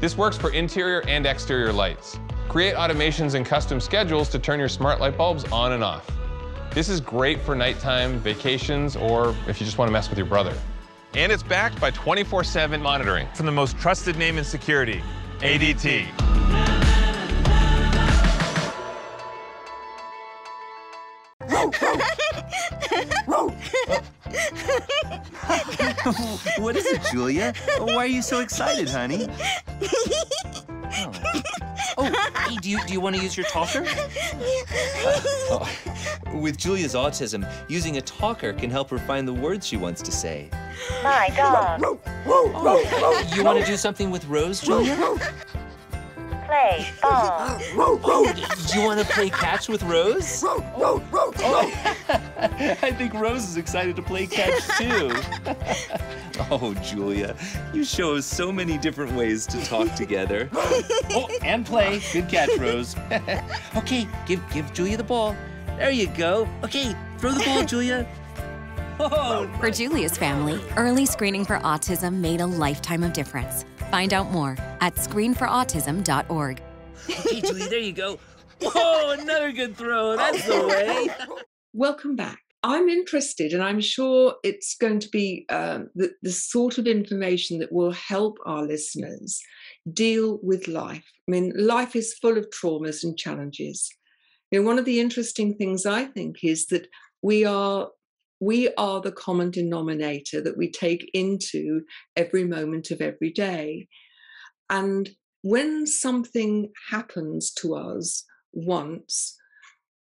This 0.00 0.16
works 0.16 0.38
for 0.38 0.50
interior 0.50 1.02
and 1.06 1.26
exterior 1.26 1.74
lights. 1.74 2.18
Create 2.48 2.74
automations 2.74 3.34
and 3.34 3.44
custom 3.44 3.80
schedules 3.80 4.30
to 4.30 4.38
turn 4.38 4.58
your 4.58 4.68
smart 4.68 4.98
light 4.98 5.16
bulbs 5.16 5.44
on 5.52 5.72
and 5.72 5.84
off. 5.84 6.10
This 6.72 6.88
is 6.88 7.02
great 7.02 7.38
for 7.42 7.54
nighttime, 7.54 8.18
vacations, 8.20 8.96
or 8.96 9.36
if 9.46 9.60
you 9.60 9.66
just 9.66 9.76
want 9.76 9.88
to 9.88 9.92
mess 9.92 10.08
with 10.08 10.16
your 10.16 10.26
brother. 10.26 10.56
And 11.12 11.30
it's 11.30 11.42
backed 11.42 11.78
by 11.80 11.90
24 11.90 12.44
7 12.44 12.80
monitoring 12.80 13.28
from 13.34 13.44
the 13.44 13.52
most 13.52 13.76
trusted 13.76 14.16
name 14.16 14.38
in 14.38 14.44
security, 14.44 15.02
ADT. 15.40 16.49
What 26.60 26.76
is 26.76 26.86
it, 26.86 27.02
Julia? 27.10 27.52
Why 27.78 27.96
are 27.96 28.06
you 28.06 28.22
so 28.22 28.40
excited, 28.40 28.88
honey? 28.88 29.28
Oh, 30.92 31.12
oh 31.98 32.30
hey, 32.48 32.56
do 32.56 32.70
you, 32.70 32.84
do 32.86 32.92
you 32.92 33.00
want 33.00 33.16
to 33.16 33.22
use 33.22 33.36
your 33.36 33.46
talker? 33.46 33.86
Uh, 35.02 35.64
oh. 35.66 36.38
With 36.40 36.56
Julia's 36.56 36.94
autism, 36.94 37.50
using 37.68 37.96
a 37.96 38.00
talker 38.00 38.52
can 38.52 38.70
help 38.70 38.88
her 38.90 38.98
find 38.98 39.26
the 39.26 39.32
words 39.32 39.66
she 39.66 39.76
wants 39.76 40.00
to 40.02 40.12
say. 40.12 40.48
My 41.02 41.30
dog. 41.36 41.82
Oh, 42.26 43.28
you 43.34 43.42
want 43.42 43.58
to 43.58 43.66
do 43.66 43.76
something 43.76 44.10
with 44.10 44.24
Rose, 44.26 44.60
Julia? 44.60 44.96
Play 46.50 46.92
ball. 47.00 48.24
Do 48.24 48.78
you 48.78 48.84
want 48.84 48.98
to 48.98 49.06
play 49.06 49.30
catch 49.30 49.68
with 49.68 49.84
Rose? 49.84 50.42
Oh, 50.44 51.00
I 52.82 52.90
think 52.90 53.14
Rose 53.14 53.44
is 53.44 53.56
excited 53.56 53.94
to 53.94 54.02
play 54.02 54.26
catch 54.26 54.60
too. 54.76 55.12
oh, 56.50 56.74
Julia, 56.82 57.36
you 57.72 57.84
show 57.84 58.16
us 58.16 58.26
so 58.26 58.50
many 58.50 58.78
different 58.78 59.12
ways 59.12 59.46
to 59.46 59.64
talk 59.64 59.94
together. 59.94 60.48
oh, 60.52 61.28
and 61.44 61.64
play. 61.64 62.02
Good 62.12 62.28
catch, 62.28 62.50
Rose. 62.58 62.96
okay, 63.76 64.08
give 64.26 64.42
give 64.52 64.72
Julia 64.72 64.96
the 64.96 65.04
ball. 65.04 65.36
There 65.76 65.92
you 65.92 66.08
go. 66.08 66.48
Okay, 66.64 66.96
throw 67.18 67.30
the 67.30 67.44
ball, 67.44 67.64
Julia. 67.64 68.08
For 69.00 69.70
Julia's 69.70 70.18
family, 70.18 70.60
early 70.76 71.06
screening 71.06 71.46
for 71.46 71.58
autism 71.60 72.16
made 72.16 72.42
a 72.42 72.46
lifetime 72.46 73.02
of 73.02 73.14
difference. 73.14 73.64
Find 73.90 74.12
out 74.12 74.30
more 74.30 74.58
at 74.82 74.96
screenforautism.org. 74.96 76.62
Okay, 77.08 77.40
Julia, 77.40 77.68
there 77.70 77.78
you 77.78 77.92
go. 77.94 78.18
Whoa, 78.60 79.12
another 79.18 79.52
good 79.52 79.74
throw. 79.74 80.18
That's 80.18 80.44
the 80.44 80.66
way. 80.66 81.08
Welcome 81.72 82.14
back. 82.14 82.40
I'm 82.62 82.90
interested, 82.90 83.54
and 83.54 83.62
I'm 83.62 83.80
sure 83.80 84.34
it's 84.44 84.76
going 84.76 84.98
to 84.98 85.08
be 85.08 85.46
um, 85.48 85.88
the, 85.94 86.10
the 86.20 86.30
sort 86.30 86.76
of 86.76 86.86
information 86.86 87.58
that 87.60 87.72
will 87.72 87.92
help 87.92 88.36
our 88.44 88.64
listeners 88.64 89.40
deal 89.90 90.38
with 90.42 90.68
life. 90.68 91.06
I 91.26 91.30
mean, 91.30 91.54
life 91.56 91.96
is 91.96 92.12
full 92.12 92.36
of 92.36 92.50
traumas 92.50 93.02
and 93.02 93.16
challenges. 93.16 93.88
You 94.50 94.60
know, 94.60 94.66
one 94.66 94.78
of 94.78 94.84
the 94.84 95.00
interesting 95.00 95.54
things 95.54 95.86
I 95.86 96.04
think 96.04 96.44
is 96.44 96.66
that 96.66 96.86
we 97.22 97.46
are 97.46 97.88
we 98.40 98.72
are 98.74 99.00
the 99.00 99.12
common 99.12 99.50
denominator 99.50 100.40
that 100.40 100.56
we 100.56 100.70
take 100.70 101.10
into 101.12 101.82
every 102.16 102.44
moment 102.44 102.90
of 102.90 103.00
every 103.00 103.30
day. 103.30 103.86
And 104.70 105.10
when 105.42 105.86
something 105.86 106.70
happens 106.90 107.52
to 107.60 107.74
us 107.74 108.24
once, 108.52 109.36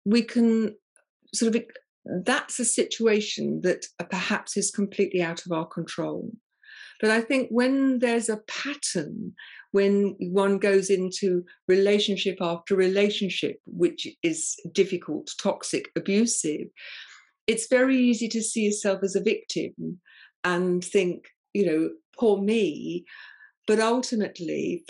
we 0.06 0.22
can 0.22 0.76
sort 1.34 1.56
of, 1.56 1.64
that's 2.24 2.60
a 2.60 2.66
situation 2.66 3.62
that 3.64 3.86
uh, 4.00 4.06
perhaps 4.06 4.58
is 4.58 4.72
completely 4.72 5.22
out 5.22 5.46
of 5.46 5.52
our 5.52 5.66
control. 5.66 6.32
But 7.02 7.12
I 7.12 7.22
think 7.22 7.50
when 7.50 8.00
there's 8.00 8.30
a 8.30 8.42
pattern, 8.48 9.34
when 9.72 10.16
one 10.20 10.58
goes 10.58 10.90
into 10.90 11.44
relationship 11.68 12.38
after 12.42 12.76
relationship, 12.76 13.58
which 13.66 14.08
is 14.24 14.56
difficult, 14.74 15.32
toxic, 15.42 15.90
abusive, 15.96 16.68
it's 17.50 17.68
very 17.68 17.98
easy 17.98 18.28
to 18.30 18.44
see 18.44 18.66
yourself 18.66 19.00
as 19.02 19.16
a 19.16 19.24
victim 19.24 20.00
and 20.44 20.86
think, 20.86 21.26
you 21.54 21.66
know, 21.66 21.90
poor 22.16 22.40
me. 22.40 23.06
But 23.66 23.80
ultimately, 23.80 24.84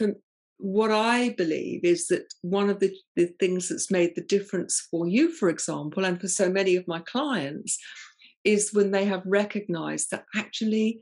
what 0.57 0.91
I 0.91 1.29
believe 1.37 1.85
is 1.85 2.07
that 2.07 2.25
one 2.41 2.69
of 2.69 2.81
the, 2.81 2.93
the 3.15 3.27
things 3.39 3.69
that's 3.69 3.89
made 3.89 4.11
the 4.15 4.25
difference 4.25 4.85
for 4.91 5.07
you, 5.07 5.31
for 5.31 5.47
example, 5.47 6.03
and 6.03 6.19
for 6.19 6.27
so 6.27 6.49
many 6.49 6.75
of 6.75 6.85
my 6.85 6.99
clients, 6.99 7.77
is 8.43 8.73
when 8.73 8.91
they 8.91 9.05
have 9.05 9.23
recognized 9.25 10.11
that 10.11 10.25
actually 10.35 10.99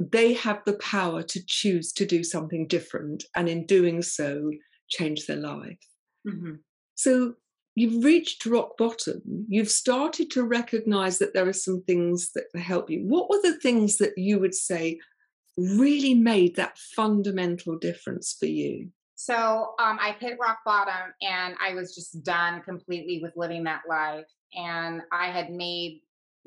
they 0.00 0.32
have 0.32 0.60
the 0.66 0.78
power 0.78 1.22
to 1.22 1.40
choose 1.46 1.92
to 1.92 2.04
do 2.04 2.24
something 2.24 2.66
different 2.66 3.22
and 3.36 3.48
in 3.48 3.64
doing 3.64 4.02
so 4.02 4.50
change 4.88 5.26
their 5.26 5.36
life. 5.36 5.78
Mm-hmm. 6.26 6.54
So 6.96 7.34
you've 7.78 8.04
reached 8.04 8.44
rock 8.44 8.76
bottom. 8.76 9.22
You've 9.48 9.70
started 9.70 10.30
to 10.32 10.42
recognize 10.42 11.18
that 11.18 11.32
there 11.32 11.48
are 11.48 11.52
some 11.52 11.82
things 11.82 12.32
that 12.32 12.46
help 12.60 12.90
you. 12.90 13.04
What 13.06 13.30
were 13.30 13.40
the 13.40 13.58
things 13.58 13.98
that 13.98 14.18
you 14.18 14.40
would 14.40 14.54
say 14.54 14.98
really 15.56 16.14
made 16.14 16.56
that 16.56 16.76
fundamental 16.76 17.78
difference 17.78 18.36
for 18.38 18.46
you? 18.46 18.90
So 19.14 19.74
um, 19.78 19.98
I 20.00 20.16
hit 20.18 20.38
rock 20.40 20.58
bottom 20.64 21.12
and 21.22 21.54
I 21.64 21.74
was 21.74 21.94
just 21.94 22.24
done 22.24 22.62
completely 22.62 23.20
with 23.22 23.32
living 23.36 23.64
that 23.64 23.82
life. 23.88 24.26
And 24.54 25.02
I 25.12 25.26
had 25.26 25.50
made 25.52 26.00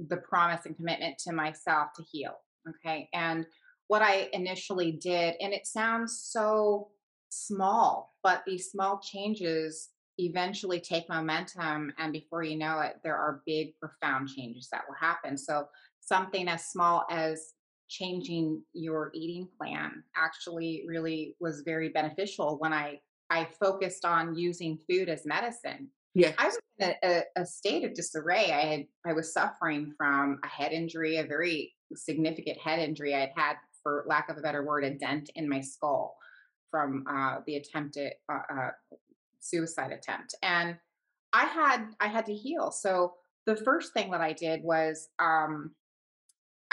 the 0.10 0.18
promise 0.18 0.66
and 0.66 0.76
commitment 0.76 1.18
to 1.20 1.32
myself 1.32 1.90
to 1.96 2.04
heal. 2.12 2.34
Okay. 2.68 3.08
And 3.14 3.46
what 3.88 4.02
I 4.02 4.30
initially 4.34 4.92
did, 4.92 5.36
and 5.40 5.54
it 5.54 5.66
sounds 5.66 6.22
so 6.26 6.90
small, 7.30 8.14
but 8.22 8.44
these 8.46 8.70
small 8.70 9.00
changes 9.00 9.90
eventually 10.18 10.80
take 10.80 11.08
momentum 11.10 11.92
and 11.98 12.14
before 12.14 12.44
you 12.44 12.58
know 12.58 12.80
it 12.80 12.98
there 13.04 13.16
are 13.16 13.42
big 13.46 13.74
profound 13.80 14.30
changes 14.30 14.68
that 14.72 14.84
will 14.88 14.96
happen. 15.00 15.38
So 15.38 15.68
something 16.00 16.48
as 16.48 16.66
small 16.66 17.06
as 17.10 17.54
changing 17.90 18.64
your 18.74 19.12
eating 19.14 19.48
plan 19.58 20.04
actually 20.16 20.84
really 20.88 21.36
was 21.40 21.62
very 21.66 21.90
beneficial 21.90 22.58
when 22.60 22.72
i 22.72 22.98
i 23.30 23.46
focused 23.60 24.06
on 24.06 24.34
using 24.34 24.80
food 24.90 25.10
as 25.10 25.26
medicine. 25.26 25.90
Yeah 26.14 26.32
i 26.38 26.46
was 26.46 26.58
in 26.80 26.94
a, 27.04 27.22
a, 27.36 27.46
state 27.46 27.84
of 27.84 27.94
disarray. 27.94 28.52
I 28.52 28.62
had 28.62 28.86
i 29.06 29.14
was 29.14 29.34
suffering 29.34 29.94
from 29.98 30.40
a 30.44 30.48
head 30.48 30.72
injury 30.72 31.18
a 31.18 31.26
very 31.26 31.74
significant 31.96 32.58
head 32.58 32.80
injury 32.80 33.14
i 33.14 33.20
had 33.20 33.32
had 33.36 33.56
for 33.84 34.06
lack 34.08 34.30
of 34.30 34.38
a 34.38 34.42
better 34.42 34.64
word 34.64 34.86
a 34.86 34.92
dent 34.92 35.30
in 35.36 35.50
my 35.50 35.60
skull 35.60 36.16
from 36.72 37.04
uh, 37.10 37.40
the 37.46 37.58
attempted 37.58 38.14
uh, 38.32 38.40
uh, 38.50 38.70
suicide 39.42 39.92
attempt 39.92 40.36
and 40.42 40.78
i 41.34 41.46
had 41.46 41.86
i 42.00 42.08
had 42.08 42.26
to 42.26 42.34
heal 42.34 42.72
so 42.72 43.14
the 43.46 43.56
first 43.56 43.94
thing 43.94 44.12
that 44.12 44.22
i 44.22 44.34
did 44.34 44.62
was 44.64 45.10
um 45.20 45.72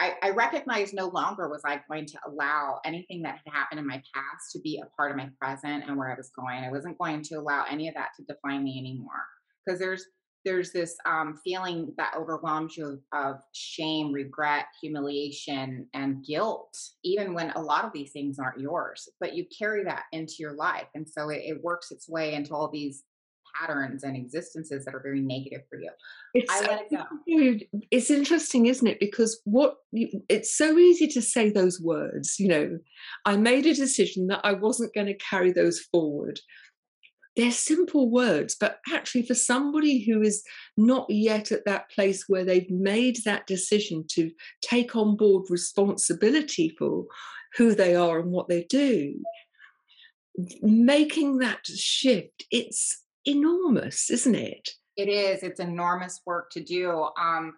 I, 0.01 0.13
I 0.23 0.31
recognized 0.31 0.95
no 0.95 1.09
longer 1.09 1.49
was 1.49 1.63
I 1.67 1.81
going 1.89 2.07
to 2.07 2.19
allow 2.25 2.79
anything 2.85 3.23
that 3.23 3.41
had 3.45 3.53
happened 3.53 3.81
in 3.81 3.87
my 3.87 4.01
past 4.15 4.53
to 4.53 4.61
be 4.61 4.81
a 4.81 4.87
part 4.97 5.11
of 5.11 5.17
my 5.17 5.29
present 5.41 5.85
and 5.87 5.97
where 5.97 6.13
I 6.13 6.15
was 6.15 6.31
going. 6.39 6.63
I 6.63 6.71
wasn't 6.71 6.99
going 6.99 7.23
to 7.25 7.35
allow 7.35 7.65
any 7.69 7.89
of 7.89 7.95
that 7.95 8.11
to 8.17 8.23
define 8.23 8.63
me 8.63 8.79
anymore 8.79 9.25
because 9.67 9.81
there's 9.81 10.07
there's 10.49 10.73
this 10.73 10.97
um, 11.05 11.39
feeling 11.45 11.93
that 11.99 12.15
overwhelms 12.17 12.75
you 12.75 12.87
of, 12.87 12.99
of, 13.13 13.37
shame, 13.53 14.13
regret, 14.13 14.65
humiliation, 14.81 15.87
and 15.93 16.25
guilt, 16.25 16.75
even 17.05 17.35
when 17.35 17.51
a 17.51 17.61
lot 17.61 17.85
of 17.85 17.93
these 17.93 18.13
things 18.13 18.39
aren't 18.39 18.59
yours. 18.59 19.11
But 19.21 19.35
you 19.35 19.45
carry 19.57 19.85
that 19.85 20.05
into 20.13 20.37
your 20.39 20.55
life. 20.55 20.87
And 20.95 21.07
so 21.07 21.29
it, 21.29 21.43
it 21.45 21.63
works 21.63 21.91
its 21.91 22.09
way 22.09 22.33
into 22.33 22.55
all 22.55 22.71
these 22.71 23.03
patterns 23.55 24.05
and 24.05 24.17
existences 24.17 24.87
that 24.87 24.95
are 24.95 25.03
very 25.03 25.21
negative 25.21 25.63
for 25.69 25.79
you. 25.79 25.91
It's, 26.33 26.51
I 26.51 26.61
let 26.63 26.81
it 26.81 26.91
go. 26.91 27.67
It's 27.91 28.11
interesting, 28.11 28.67
isn't 28.67 28.87
it? 28.87 29.01
Because 29.01 29.41
what 29.45 29.77
you, 29.93 30.09
it's 30.31 30.57
so 30.57 30.79
easy 30.79 31.09
to 31.09 31.21
say 31.21 31.51
those 31.51 31.79
words. 31.79 32.37
You 32.39 32.49
know, 32.49 32.79
I 33.27 33.37
made 33.37 33.67
a 33.67 33.75
decision 33.75 34.29
that 34.29 34.41
I 34.45 34.55
wasn't 34.55 34.95
going 34.95 35.09
to 35.09 35.15
carry 35.15 35.53
those 35.53 35.81
forward. 35.81 36.41
They're 37.39 37.53
simple 37.53 38.11
words, 38.11 38.57
but 38.59 38.81
actually, 38.93 39.23
for 39.23 39.35
somebody 39.35 40.05
who 40.05 40.21
is 40.23 40.43
not 40.77 41.09
yet 41.09 41.53
at 41.53 41.65
that 41.67 41.89
place 41.89 42.25
where 42.27 42.45
they've 42.45 42.69
made 42.69 43.19
that 43.25 43.47
decision 43.47 44.05
to 44.11 44.33
take 44.61 44.97
on 44.97 45.17
board 45.17 45.45
responsibility 45.49 46.75
for 46.77 47.07
who 47.57 47.77
they 47.77 47.95
are 47.95 48.19
and 48.19 48.33
what 48.33 48.49
they 48.49 48.65
do, 48.65 49.15
making 50.63 51.39
that 51.39 51.65
shift, 51.65 52.45
it's 52.51 53.05
enormous, 53.25 54.11
isn't 54.11 54.35
it? 54.35 54.71
It 54.97 55.09
is. 55.09 55.45
It's 55.45 55.61
enormous 55.61 56.21
work 56.27 56.51
to 56.51 56.61
do. 56.61 57.07
Um, 57.17 57.55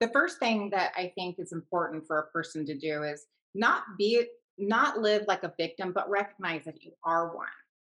the 0.00 0.08
first 0.08 0.38
thing 0.38 0.68
that 0.70 0.92
I 0.98 1.12
think 1.14 1.36
is 1.38 1.52
important 1.52 2.06
for 2.06 2.18
a 2.18 2.26
person 2.26 2.66
to 2.66 2.76
do 2.76 3.04
is 3.04 3.24
not 3.54 3.84
be 3.98 4.26
not 4.58 4.98
live 4.98 5.24
like 5.26 5.44
a 5.44 5.54
victim, 5.58 5.92
but 5.94 6.10
recognize 6.10 6.66
that 6.66 6.82
you 6.82 6.92
are 7.02 7.34
one. 7.34 7.48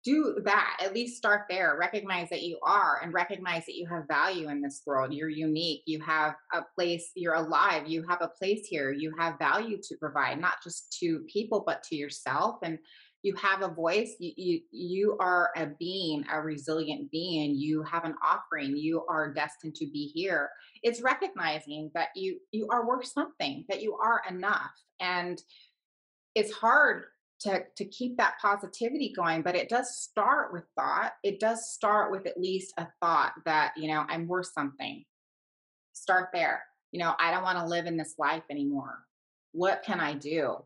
Do 0.05 0.37
that. 0.43 0.77
At 0.81 0.93
least 0.93 1.17
start 1.17 1.47
there. 1.49 1.75
Recognize 1.79 2.29
that 2.29 2.43
you 2.43 2.59
are 2.63 3.01
and 3.03 3.11
recognize 3.11 3.65
that 3.65 3.75
you 3.75 3.87
have 3.87 4.07
value 4.07 4.49
in 4.49 4.61
this 4.61 4.83
world. 4.85 5.11
You're 5.13 5.29
unique. 5.29 5.81
You 5.87 5.99
have 6.01 6.35
a 6.53 6.61
place, 6.75 7.09
you're 7.15 7.33
alive. 7.33 7.87
You 7.87 8.05
have 8.07 8.21
a 8.21 8.27
place 8.27 8.67
here. 8.69 8.91
You 8.91 9.13
have 9.17 9.39
value 9.39 9.79
to 9.81 9.97
provide, 9.97 10.39
not 10.39 10.63
just 10.63 10.95
to 10.99 11.25
people, 11.27 11.63
but 11.65 11.81
to 11.83 11.95
yourself. 11.95 12.59
And 12.61 12.77
you 13.25 13.33
have 13.37 13.63
a 13.63 13.73
voice 13.73 14.15
you, 14.19 14.33
you 14.37 14.61
you 14.69 15.17
are 15.19 15.49
a 15.57 15.65
being 15.79 16.23
a 16.31 16.39
resilient 16.39 17.09
being 17.09 17.55
you 17.55 17.81
have 17.81 18.05
an 18.05 18.13
offering 18.23 18.77
you 18.77 19.03
are 19.09 19.33
destined 19.33 19.73
to 19.73 19.87
be 19.87 20.11
here 20.13 20.47
it's 20.83 21.01
recognizing 21.01 21.89
that 21.95 22.09
you 22.15 22.37
you 22.51 22.67
are 22.71 22.87
worth 22.87 23.07
something 23.07 23.65
that 23.67 23.81
you 23.81 23.95
are 23.95 24.21
enough 24.29 24.69
and 24.99 25.41
it's 26.35 26.51
hard 26.51 27.05
to 27.45 27.63
to 27.77 27.85
keep 27.85 28.17
that 28.17 28.35
positivity 28.41 29.13
going 29.15 29.41
but 29.41 29.55
it 29.55 29.69
does 29.69 29.97
start 29.97 30.51
with 30.51 30.63
thought. 30.77 31.13
It 31.23 31.39
does 31.39 31.71
start 31.71 32.11
with 32.11 32.25
at 32.27 32.39
least 32.39 32.73
a 32.77 32.87
thought 33.01 33.33
that 33.45 33.73
you 33.77 33.87
know 33.87 34.05
i'm 34.09 34.27
worth 34.27 34.51
something. 34.53 35.03
Start 35.93 36.29
there. 36.33 36.63
You 36.91 36.99
know 36.99 37.13
i 37.19 37.31
don't 37.31 37.43
want 37.43 37.59
to 37.59 37.65
live 37.65 37.85
in 37.85 37.97
this 37.97 38.15
life 38.17 38.43
anymore. 38.49 38.99
What 39.51 39.83
can 39.83 39.99
i 39.99 40.13
do? 40.13 40.57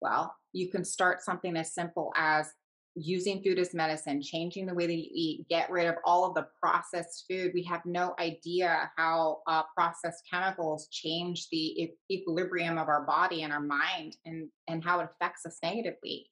Well 0.00 0.34
you 0.52 0.70
can 0.70 0.84
start 0.84 1.22
something 1.22 1.56
as 1.56 1.74
simple 1.74 2.12
as 2.16 2.50
using 3.00 3.42
food 3.42 3.58
as 3.58 3.74
medicine, 3.74 4.20
changing 4.20 4.66
the 4.66 4.74
way 4.74 4.86
that 4.86 4.94
you 4.94 5.08
eat, 5.12 5.48
get 5.48 5.70
rid 5.70 5.86
of 5.86 5.96
all 6.04 6.24
of 6.24 6.34
the 6.34 6.46
processed 6.60 7.24
food. 7.28 7.52
We 7.54 7.62
have 7.64 7.84
no 7.84 8.14
idea 8.18 8.90
how 8.96 9.40
uh, 9.46 9.62
processed 9.74 10.24
chemicals 10.30 10.88
change 10.90 11.48
the 11.50 11.56
e- 11.56 11.94
equilibrium 12.10 12.78
of 12.78 12.88
our 12.88 13.04
body 13.06 13.42
and 13.42 13.52
our 13.52 13.60
mind 13.60 14.16
and, 14.24 14.48
and 14.68 14.82
how 14.82 15.00
it 15.00 15.08
affects 15.10 15.46
us 15.46 15.58
negatively. 15.62 16.26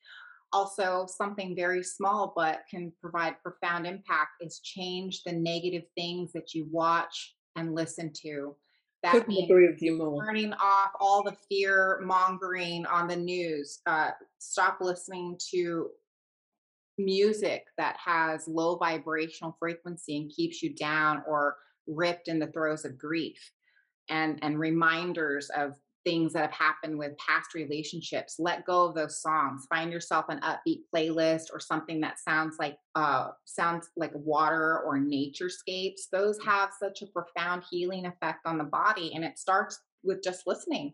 Also, 0.53 1.07
something 1.09 1.55
very 1.57 1.83
small 1.83 2.33
but 2.37 2.61
can 2.71 2.93
provide 3.01 3.35
profound 3.43 3.87
impact 3.87 4.31
is 4.41 4.61
change 4.61 5.23
the 5.25 5.33
negative 5.33 5.83
things 5.97 6.33
that 6.33 6.55
you 6.55 6.67
watch 6.71 7.35
and 7.57 7.75
listen 7.75 8.13
to. 8.23 8.55
That 9.03 9.13
Couldn't 9.13 9.29
means 9.29 9.51
agree 9.51 9.69
with 9.69 9.83
you 9.83 9.99
more. 9.99 10.25
turning 10.25 10.53
off 10.55 10.91
all 11.01 11.23
the 11.23 11.37
fear 11.49 12.01
mongering 12.05 12.87
on 12.87 13.07
the 13.07 13.17
news. 13.17 13.81
Uh, 13.87 14.11
stop 14.39 14.79
listening 14.81 15.39
to 15.51 15.91
music 16.99 17.67
that 17.79 17.97
has 18.03 18.49
low 18.49 18.77
vibrational 18.77 19.57
frequency 19.59 20.17
and 20.17 20.31
keeps 20.31 20.63
you 20.63 20.75
down 20.75 21.23
or 21.27 21.57
ripped 21.87 22.29
in 22.29 22.39
the 22.39 22.49
throes 22.49 22.85
of 22.85 22.99
grief 22.99 23.53
and 24.09 24.39
and 24.43 24.59
reminders 24.59 25.51
of 25.57 25.75
things 26.05 26.33
that 26.33 26.43
have 26.43 26.53
happened 26.53 26.97
with 26.97 27.19
past 27.19 27.53
relationships. 27.53 28.37
Let 28.39 28.65
go 28.65 28.85
of 28.85 28.95
those 28.95 29.21
songs. 29.21 29.67
Find 29.69 29.91
yourself 29.91 30.27
an 30.29 30.39
upbeat 30.41 30.83
playlist 30.95 31.47
or 31.53 31.59
something 31.59 32.01
that 32.01 32.21
sounds 32.21 32.57
like 32.61 32.79
uh 32.95 33.31
sounds 33.45 33.91
like 33.97 34.13
water 34.15 34.83
or 34.87 34.99
naturescapes 34.99 36.09
those 36.13 36.39
have 36.45 36.71
such 36.81 37.03
a 37.03 37.07
profound 37.07 37.65
healing 37.69 38.07
effect 38.07 38.47
on 38.47 38.57
the 38.57 38.65
body 38.65 39.13
and 39.15 39.25
it 39.25 39.39
starts 39.39 39.81
with 40.05 40.23
just 40.23 40.47
listening 40.47 40.93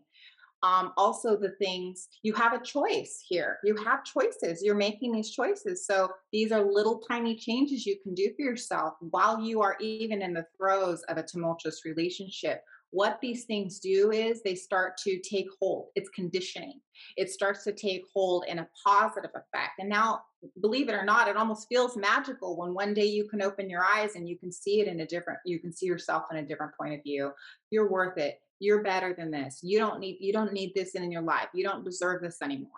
um, 0.63 0.93
also 0.95 1.35
the 1.35 1.51
things 1.59 2.07
you 2.23 2.33
have 2.33 2.53
a 2.53 2.63
choice 2.63 3.23
here. 3.27 3.59
You 3.63 3.75
have 3.83 4.05
choices. 4.05 4.63
You're 4.63 4.75
making 4.75 5.11
these 5.11 5.29
choices. 5.29 5.85
So 5.85 6.09
these 6.31 6.51
are 6.51 6.63
little 6.63 6.99
tiny 6.99 7.35
changes 7.35 7.85
you 7.85 7.97
can 8.01 8.15
do 8.15 8.31
for 8.35 8.43
yourself 8.43 8.93
while 9.11 9.41
you 9.41 9.61
are 9.61 9.75
even 9.79 10.21
in 10.21 10.33
the 10.33 10.47
throes 10.57 11.03
of 11.03 11.17
a 11.17 11.23
tumultuous 11.23 11.83
relationship 11.85 12.63
what 12.93 13.19
these 13.21 13.45
things 13.45 13.79
do 13.79 14.11
is 14.11 14.43
they 14.43 14.53
start 14.53 14.97
to 14.97 15.19
take 15.19 15.47
hold. 15.59 15.87
It's 15.95 16.09
conditioning. 16.09 16.79
It 17.17 17.31
starts 17.31 17.63
to 17.63 17.73
take 17.73 18.03
hold 18.13 18.45
in 18.47 18.59
a 18.59 18.67
positive 18.85 19.31
effect. 19.31 19.79
And 19.79 19.89
now 19.89 20.21
believe 20.61 20.89
it 20.89 20.93
or 20.93 21.03
not 21.03 21.27
it 21.27 21.35
almost 21.35 21.67
feels 21.67 21.97
magical 21.97 22.55
when 22.55 22.75
one 22.75 22.93
day 22.93 23.05
you 23.05 23.27
can 23.27 23.41
open 23.41 23.67
your 23.67 23.83
eyes 23.83 24.11
and 24.13 24.29
you 24.29 24.37
can 24.37 24.51
see 24.51 24.79
it 24.79 24.87
in 24.87 24.99
a 24.99 25.07
different 25.07 25.39
you 25.45 25.57
can 25.59 25.71
see 25.71 25.87
yourself 25.87 26.25
in 26.29 26.37
a 26.37 26.45
different 26.45 26.73
point 26.79 26.93
of 26.93 27.01
view. 27.01 27.31
You're 27.71 27.89
worth 27.89 28.19
it. 28.19 28.39
You're 28.59 28.83
better 28.83 29.15
than 29.17 29.31
this. 29.31 29.59
You 29.63 29.79
don't 29.79 29.99
need 29.99 30.17
you 30.19 30.31
don't 30.31 30.53
need 30.53 30.73
this 30.75 30.93
in 30.93 31.11
your 31.11 31.23
life. 31.23 31.47
You 31.55 31.63
don't 31.63 31.83
deserve 31.83 32.21
this 32.21 32.43
anymore. 32.43 32.69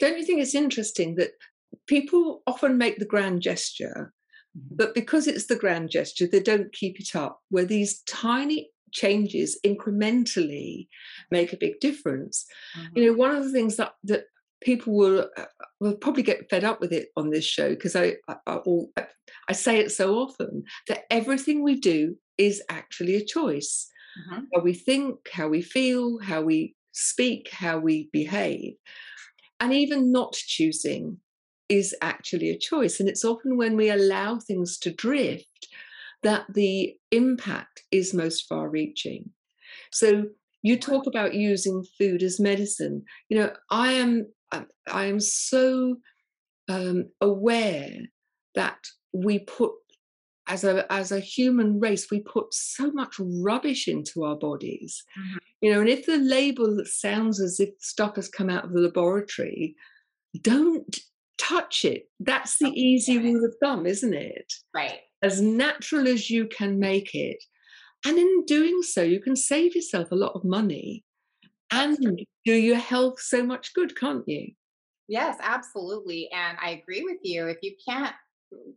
Don't 0.00 0.16
you 0.16 0.24
think 0.24 0.40
it's 0.40 0.54
interesting 0.54 1.16
that 1.16 1.32
people 1.86 2.42
often 2.46 2.78
make 2.78 2.98
the 2.98 3.04
grand 3.04 3.42
gesture, 3.42 4.14
Mm-hmm. 4.56 4.76
but 4.76 4.94
because 4.94 5.26
it's 5.26 5.46
the 5.46 5.56
grand 5.56 5.90
gesture, 5.90 6.26
they 6.26 6.40
don't 6.40 6.72
keep 6.72 6.98
it 6.98 7.14
up, 7.14 7.40
where 7.50 7.66
these 7.66 8.00
tiny 8.02 8.70
changes 8.96 9.58
incrementally 9.64 10.88
make 11.30 11.52
a 11.52 11.58
big 11.64 11.78
difference. 11.80 12.46
Mm-hmm. 12.76 12.98
You 12.98 13.06
know, 13.06 13.18
one 13.18 13.34
of 13.36 13.44
the 13.44 13.52
things 13.52 13.76
that, 13.76 13.92
that 14.04 14.24
people 14.62 14.96
will 14.96 15.28
uh, 15.36 15.44
will 15.80 15.96
probably 15.96 16.22
get 16.22 16.48
fed 16.50 16.64
up 16.64 16.80
with 16.80 16.92
it 16.92 17.08
on 17.16 17.30
this 17.30 17.44
show 17.44 17.70
because 17.70 17.94
I, 17.94 18.16
I, 18.28 18.36
I 18.46 18.54
all- 18.56 18.92
I 19.48 19.52
say 19.52 19.78
it 19.78 19.92
so 19.92 20.16
often 20.16 20.64
that 20.88 21.04
everything 21.10 21.62
we 21.62 21.78
do 21.78 22.16
is 22.38 22.62
actually 22.68 23.16
a 23.16 23.24
choice. 23.24 23.88
Mhm. 24.18 24.46
How 24.54 24.60
we 24.62 24.74
think, 24.74 25.16
how 25.30 25.48
we 25.48 25.62
feel, 25.62 26.18
how 26.22 26.40
we 26.42 26.74
speak, 26.92 27.50
how 27.52 27.78
we 27.78 28.08
behave, 28.12 28.74
and 29.60 29.72
even 29.72 30.10
not 30.10 30.32
choosing 30.32 31.18
is 31.68 31.94
actually 32.00 32.50
a 32.50 32.58
choice. 32.58 33.00
And 33.00 33.08
it's 33.08 33.24
often 33.24 33.56
when 33.56 33.76
we 33.76 33.90
allow 33.90 34.38
things 34.38 34.78
to 34.78 34.90
drift 34.92 35.65
that 36.26 36.44
the 36.52 36.94
impact 37.12 37.82
is 37.92 38.12
most 38.12 38.46
far 38.48 38.68
reaching. 38.68 39.30
So 39.92 40.24
you 40.62 40.76
talk 40.76 41.06
about 41.06 41.34
using 41.34 41.84
food 41.96 42.22
as 42.24 42.40
medicine. 42.40 43.04
You 43.28 43.38
know, 43.38 43.50
I 43.70 43.92
am 43.92 44.26
I- 44.52 45.06
am 45.06 45.20
so 45.20 45.96
um, 46.68 46.98
aware 47.20 47.90
that 48.56 48.78
we 49.12 49.38
put 49.40 49.72
as 50.48 50.64
a 50.64 50.90
as 50.92 51.12
a 51.12 51.20
human 51.20 51.78
race 51.80 52.10
we 52.10 52.20
put 52.20 52.52
so 52.52 52.90
much 52.92 53.14
rubbish 53.48 53.86
into 53.88 54.22
our 54.24 54.36
bodies 54.36 55.02
Mhm. 55.18 55.38
you 55.62 55.70
know 55.72 55.80
and 55.80 55.88
if 55.88 56.06
the 56.06 56.18
label 56.18 56.70
sounds 56.84 57.40
as 57.40 57.58
if 57.58 57.70
stuff 57.80 58.14
has 58.16 58.28
come 58.28 58.48
out 58.54 58.64
of 58.64 58.72
the 58.72 58.80
laboratory 58.88 59.74
don't 60.40 60.98
touch 61.38 61.84
it 61.84 62.02
that's 62.20 62.58
the 62.58 62.70
easy 62.88 63.18
rule 63.18 63.44
of 63.44 63.54
thumb 63.60 63.86
isn't 63.86 64.14
it 64.14 64.52
right 64.74 65.00
as 65.22 65.40
natural 65.40 66.06
as 66.06 66.30
you 66.30 66.46
can 66.46 66.78
make 66.78 67.14
it 67.14 67.42
and 68.04 68.18
in 68.18 68.44
doing 68.46 68.82
so 68.82 69.02
you 69.02 69.20
can 69.20 69.36
save 69.36 69.74
yourself 69.74 70.10
a 70.12 70.16
lot 70.16 70.32
of 70.34 70.44
money 70.44 71.02
and 71.72 71.96
do 72.44 72.52
your 72.52 72.76
health 72.76 73.20
so 73.20 73.42
much 73.42 73.74
good 73.74 73.98
can't 73.98 74.24
you 74.26 74.48
Yes, 75.08 75.38
absolutely. 75.40 76.28
And 76.32 76.58
I 76.60 76.70
agree 76.70 77.04
with 77.04 77.18
you. 77.22 77.46
If 77.46 77.58
you 77.62 77.74
can't 77.88 78.14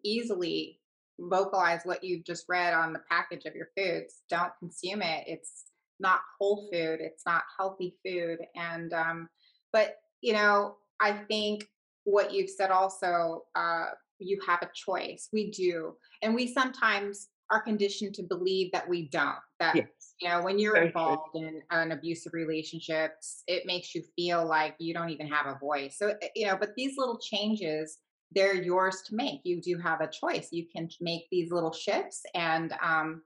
easily 0.03 0.79
vocalize 1.19 1.81
what 1.83 2.03
you've 2.03 2.23
just 2.23 2.45
read 2.47 2.73
on 2.73 2.93
the 2.93 3.01
package 3.09 3.45
of 3.45 3.55
your 3.55 3.69
foods, 3.75 4.21
don't 4.29 4.51
consume 4.59 5.01
it. 5.01 5.23
It's 5.27 5.65
not 5.99 6.21
whole 6.39 6.69
food, 6.71 6.99
it's 7.01 7.23
not 7.25 7.43
healthy 7.57 7.95
food. 8.05 8.37
And, 8.55 8.93
um, 8.93 9.29
but, 9.73 9.95
you 10.21 10.33
know, 10.33 10.75
I 11.01 11.11
think 11.11 11.65
what 12.03 12.31
you've 12.31 12.49
said 12.49 12.71
also, 12.71 13.43
uh, 13.55 13.87
you 14.19 14.39
have 14.45 14.61
a 14.61 14.69
choice. 14.73 15.29
We 15.33 15.51
do. 15.51 15.95
And 16.21 16.35
we 16.35 16.53
sometimes 16.53 17.29
are 17.49 17.61
conditioned 17.61 18.13
to 18.15 18.23
believe 18.23 18.71
that 18.71 18.87
we 18.87 19.09
don't, 19.09 19.37
that 19.59 19.75
yes 19.75 19.87
you 20.19 20.29
know 20.29 20.41
when 20.41 20.59
you're 20.59 20.73
Very 20.73 20.91
true. 20.91 21.01
involved 21.01 21.35
in 21.35 21.61
an 21.71 21.91
abusive 21.91 22.33
relationships 22.33 23.43
it 23.47 23.65
makes 23.65 23.95
you 23.95 24.03
feel 24.15 24.45
like 24.45 24.75
you 24.79 24.93
don't 24.93 25.09
even 25.09 25.27
have 25.27 25.45
a 25.47 25.57
voice 25.59 25.97
so 25.97 26.09
uh, 26.09 26.27
you 26.35 26.47
know 26.47 26.57
but 26.57 26.75
these 26.75 26.97
little 26.97 27.17
changes 27.17 27.99
they're 28.31 28.55
yours 28.55 29.01
to 29.07 29.15
make 29.15 29.41
you 29.43 29.61
do 29.61 29.77
have 29.77 30.01
a 30.01 30.09
choice 30.09 30.49
you 30.51 30.65
can 30.73 30.89
make 31.01 31.23
these 31.31 31.51
little 31.51 31.73
shifts 31.73 32.23
and 32.35 32.73
um 32.83 33.21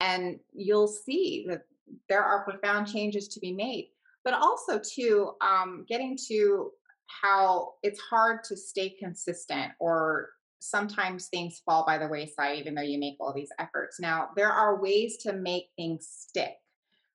and 0.00 0.38
you'll 0.52 0.88
see 0.88 1.46
that 1.48 1.62
there 2.08 2.22
are 2.22 2.44
profound 2.44 2.86
changes 2.86 3.28
to 3.28 3.40
be 3.40 3.52
made 3.52 3.88
but 4.24 4.34
also 4.34 4.78
too 4.78 5.32
um 5.40 5.84
getting 5.88 6.18
to 6.28 6.70
how 7.06 7.72
it's 7.82 8.00
hard 8.00 8.42
to 8.44 8.56
stay 8.56 8.94
consistent 8.98 9.72
or 9.80 10.30
sometimes 10.60 11.28
things 11.28 11.60
fall 11.64 11.84
by 11.86 11.98
the 11.98 12.08
wayside 12.08 12.58
even 12.58 12.74
though 12.74 12.82
you 12.82 12.98
make 12.98 13.16
all 13.20 13.34
these 13.34 13.52
efforts 13.58 14.00
now 14.00 14.28
there 14.36 14.50
are 14.50 14.80
ways 14.80 15.18
to 15.18 15.32
make 15.32 15.64
things 15.76 16.08
stick 16.08 16.54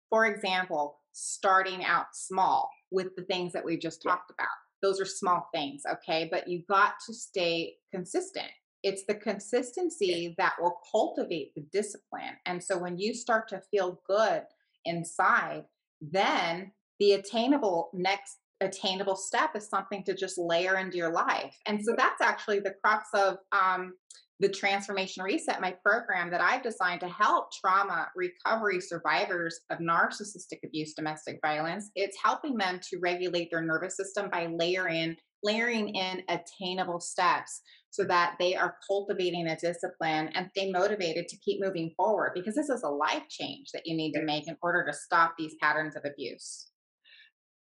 for 0.10 0.28
example 0.28 1.00
starting 1.14 1.84
out 1.84 2.06
small 2.14 2.70
with 2.92 3.16
the 3.16 3.24
things 3.24 3.52
that 3.52 3.66
we've 3.66 3.80
just 3.80 4.02
Yeah. 4.06 4.12
talked 4.12 4.32
about 4.32 4.48
those 4.84 5.02
are 5.02 5.06
small 5.06 5.50
things 5.54 5.82
okay 5.90 6.28
but 6.32 6.48
you 6.48 6.64
got 6.70 6.94
to 7.08 7.14
stay 7.14 7.76
consistent 7.92 8.52
it's 8.84 9.04
the 9.06 9.16
consistency 9.16 10.36
that 10.38 10.54
will 10.60 10.80
cultivate 10.92 11.54
the 11.56 11.66
discipline. 11.72 12.38
And 12.46 12.64
so 12.64 12.78
when 12.78 12.98
you 12.98 13.14
start 13.14 13.48
to 13.50 13.62
feel 13.72 14.02
good 14.08 14.44
inside, 14.86 15.66
then 16.02 16.72
the 17.00 17.14
attainable 17.14 17.90
next 17.94 18.38
attainable 18.62 19.16
step 19.16 19.56
is 19.56 19.70
something 19.70 20.04
to 20.04 20.16
just 20.16 20.38
layer 20.38 20.78
into 20.78 20.98
your 20.98 21.12
life. 21.12 21.56
And 21.66 21.84
so 21.84 21.94
that's 21.98 22.22
actually 22.22 22.60
the 22.60 22.74
crux 22.84 23.10
of 23.14 23.38
um, 23.52 23.94
the 24.40 24.50
Transformation 24.50 25.24
Reset, 25.24 25.60
my 25.60 25.76
program 25.86 26.32
that 26.32 26.42
I've 26.42 26.64
designed 26.64 27.02
to 27.02 27.10
help 27.10 27.52
trauma 27.52 28.08
recovery 28.16 28.80
survivors 28.80 29.60
of 29.70 29.80
narcissistic 29.80 30.60
abuse, 30.64 30.94
domestic 30.94 31.40
violence. 31.42 31.90
It's 31.96 32.18
helping 32.24 32.56
them 32.56 32.80
to 32.90 33.00
regulate 33.00 33.50
their 33.52 33.64
nervous 33.64 33.98
system 33.98 34.30
by 34.30 34.48
layering 34.48 35.18
layering 35.42 35.88
in 35.96 36.22
attainable 36.28 37.00
steps 37.00 37.62
so 37.92 38.04
that 38.04 38.36
they 38.40 38.56
are 38.56 38.76
cultivating 38.86 39.48
a 39.48 39.56
discipline 39.56 40.30
and 40.36 40.50
stay 40.50 40.70
motivated 40.70 41.30
to 41.30 41.38
keep 41.38 41.62
moving 41.62 41.94
forward 41.96 42.32
because 42.36 42.56
this 42.56 42.70
is 42.70 42.84
a 42.84 42.90
life 42.90 43.24
change 43.30 43.70
that 43.74 43.84
you 43.86 43.96
need 43.96 44.12
to 44.12 44.22
make 44.22 44.50
in 44.50 44.58
order 44.62 44.86
to 44.86 44.94
stop 44.94 45.34
these 45.38 45.56
patterns 45.62 45.96
of 45.96 46.04
abuse 46.04 46.69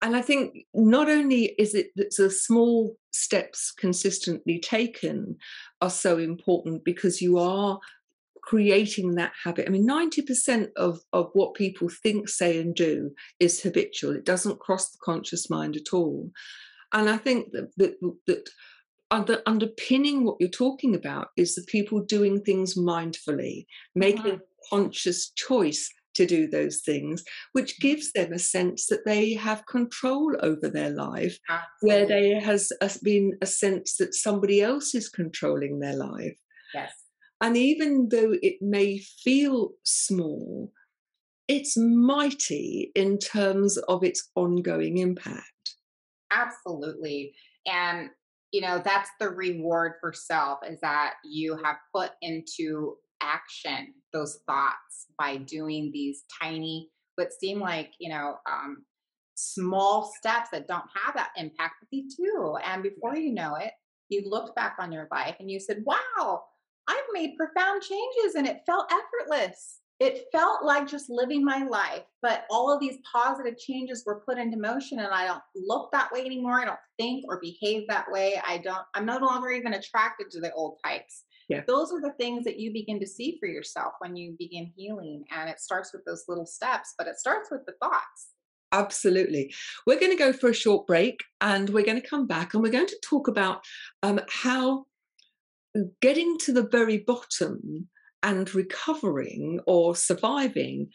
and 0.02 0.16
I 0.16 0.22
think 0.22 0.66
not 0.74 1.08
only 1.08 1.54
is 1.58 1.74
it 1.74 1.90
that 1.96 2.14
the 2.16 2.30
small 2.30 2.96
steps 3.12 3.72
consistently 3.72 4.58
taken 4.58 5.36
are 5.80 5.90
so 5.90 6.18
important 6.18 6.84
because 6.84 7.22
you 7.22 7.38
are 7.38 7.78
creating 8.42 9.16
that 9.16 9.32
habit. 9.42 9.66
I 9.66 9.70
mean, 9.70 9.88
90% 9.88 10.68
of, 10.76 11.00
of 11.12 11.30
what 11.32 11.54
people 11.54 11.88
think, 11.88 12.28
say, 12.28 12.60
and 12.60 12.74
do 12.74 13.10
is 13.40 13.60
habitual. 13.60 14.14
It 14.14 14.24
doesn't 14.24 14.60
cross 14.60 14.90
the 14.90 14.98
conscious 15.04 15.50
mind 15.50 15.76
at 15.76 15.92
all. 15.92 16.30
And 16.92 17.10
I 17.10 17.16
think 17.16 17.50
that 17.52 17.70
that, 17.76 17.96
that 18.28 18.48
under, 19.10 19.42
underpinning 19.46 20.24
what 20.24 20.36
you're 20.38 20.48
talking 20.48 20.94
about 20.94 21.28
is 21.36 21.56
the 21.56 21.64
people 21.66 22.00
doing 22.00 22.40
things 22.40 22.76
mindfully, 22.76 23.66
making 23.96 24.26
a 24.26 24.40
conscious 24.70 25.30
choice 25.30 25.92
to 26.16 26.26
do 26.26 26.46
those 26.46 26.80
things, 26.80 27.24
which 27.52 27.74
mm-hmm. 27.74 27.88
gives 27.88 28.12
them 28.12 28.32
a 28.32 28.38
sense 28.38 28.86
that 28.86 29.04
they 29.04 29.34
have 29.34 29.66
control 29.66 30.34
over 30.42 30.68
their 30.68 30.90
life, 30.90 31.38
Absolutely. 31.48 31.88
where 31.88 32.06
there 32.06 32.40
has 32.40 32.72
been 33.02 33.32
a 33.40 33.46
sense 33.46 33.96
that 33.96 34.14
somebody 34.14 34.60
else 34.60 34.94
is 34.94 35.08
controlling 35.08 35.78
their 35.78 35.96
life. 35.96 36.38
Yes. 36.74 36.92
And 37.40 37.56
even 37.56 38.08
though 38.10 38.34
it 38.42 38.56
may 38.60 38.98
feel 38.98 39.70
small, 39.84 40.72
it's 41.48 41.76
mighty 41.76 42.90
in 42.94 43.18
terms 43.18 43.76
of 43.88 44.02
its 44.02 44.30
ongoing 44.34 44.98
impact. 44.98 45.76
Absolutely. 46.32 47.34
And 47.66 48.10
you 48.52 48.60
know 48.60 48.80
that's 48.82 49.10
the 49.20 49.28
reward 49.28 49.94
for 50.00 50.12
self 50.12 50.60
is 50.66 50.80
that 50.80 51.14
you 51.24 51.58
have 51.62 51.76
put 51.94 52.12
into 52.22 52.96
action 53.22 53.94
those 54.12 54.38
thoughts 54.46 55.06
by 55.18 55.36
doing 55.36 55.90
these 55.92 56.24
tiny 56.42 56.90
but 57.16 57.32
seem 57.32 57.60
like 57.60 57.92
you 57.98 58.08
know 58.08 58.36
um, 58.50 58.84
small 59.34 60.12
steps 60.18 60.50
that 60.50 60.68
don't 60.68 60.84
have 60.94 61.14
that 61.14 61.30
impact 61.36 61.74
but 61.80 61.88
they 61.92 62.04
do 62.16 62.56
and 62.64 62.82
before 62.82 63.16
you 63.16 63.32
know 63.32 63.54
it 63.56 63.72
you 64.08 64.22
looked 64.28 64.54
back 64.56 64.76
on 64.78 64.92
your 64.92 65.08
life 65.10 65.36
and 65.40 65.50
you 65.50 65.60
said 65.60 65.82
wow 65.84 66.42
i've 66.88 66.96
made 67.12 67.36
profound 67.36 67.82
changes 67.82 68.34
and 68.36 68.46
it 68.46 68.60
felt 68.66 68.90
effortless. 68.92 69.80
It 69.98 70.26
felt 70.30 70.62
like 70.62 70.86
just 70.86 71.08
living 71.08 71.42
my 71.42 71.64
life 71.64 72.02
but 72.20 72.44
all 72.50 72.70
of 72.70 72.80
these 72.80 72.98
positive 73.10 73.56
changes 73.56 74.02
were 74.04 74.22
put 74.26 74.36
into 74.36 74.58
motion 74.58 74.98
and 74.98 75.08
i 75.08 75.26
don't 75.26 75.42
look 75.54 75.90
that 75.92 76.12
way 76.12 76.20
anymore 76.20 76.60
i 76.60 76.66
don't 76.66 76.78
think 76.98 77.24
or 77.26 77.40
behave 77.40 77.88
that 77.88 78.04
way 78.12 78.38
i 78.46 78.58
don't 78.58 78.84
i'm 78.94 79.06
no 79.06 79.16
longer 79.16 79.48
even 79.48 79.72
attracted 79.72 80.30
to 80.30 80.40
the 80.40 80.52
old 80.52 80.78
types 80.84 81.24
yeah. 81.48 81.62
those 81.66 81.92
are 81.92 82.00
the 82.00 82.12
things 82.18 82.44
that 82.44 82.58
you 82.58 82.72
begin 82.72 83.00
to 83.00 83.06
see 83.06 83.36
for 83.38 83.46
yourself 83.46 83.94
when 83.98 84.16
you 84.16 84.34
begin 84.38 84.70
healing 84.76 85.24
and 85.30 85.48
it 85.48 85.60
starts 85.60 85.92
with 85.92 86.04
those 86.04 86.24
little 86.28 86.46
steps 86.46 86.94
but 86.98 87.06
it 87.06 87.18
starts 87.18 87.50
with 87.50 87.64
the 87.66 87.74
thoughts 87.82 88.28
Absolutely. 88.72 89.54
We're 89.86 90.00
going 90.00 90.10
to 90.10 90.18
go 90.18 90.32
for 90.32 90.50
a 90.50 90.54
short 90.54 90.86
break 90.86 91.22
and 91.40 91.70
we're 91.70 91.84
going 91.84 92.00
to 92.00 92.06
come 92.06 92.26
back 92.26 92.52
and 92.52 92.62
we're 92.62 92.72
going 92.72 92.88
to 92.88 92.98
talk 93.02 93.28
about 93.28 93.64
um, 94.02 94.20
how 94.28 94.86
getting 96.00 96.36
to 96.38 96.52
the 96.52 96.66
very 96.66 96.98
bottom 96.98 97.88
and 98.22 98.52
recovering 98.54 99.60
or 99.66 99.94
surviving 99.94 100.88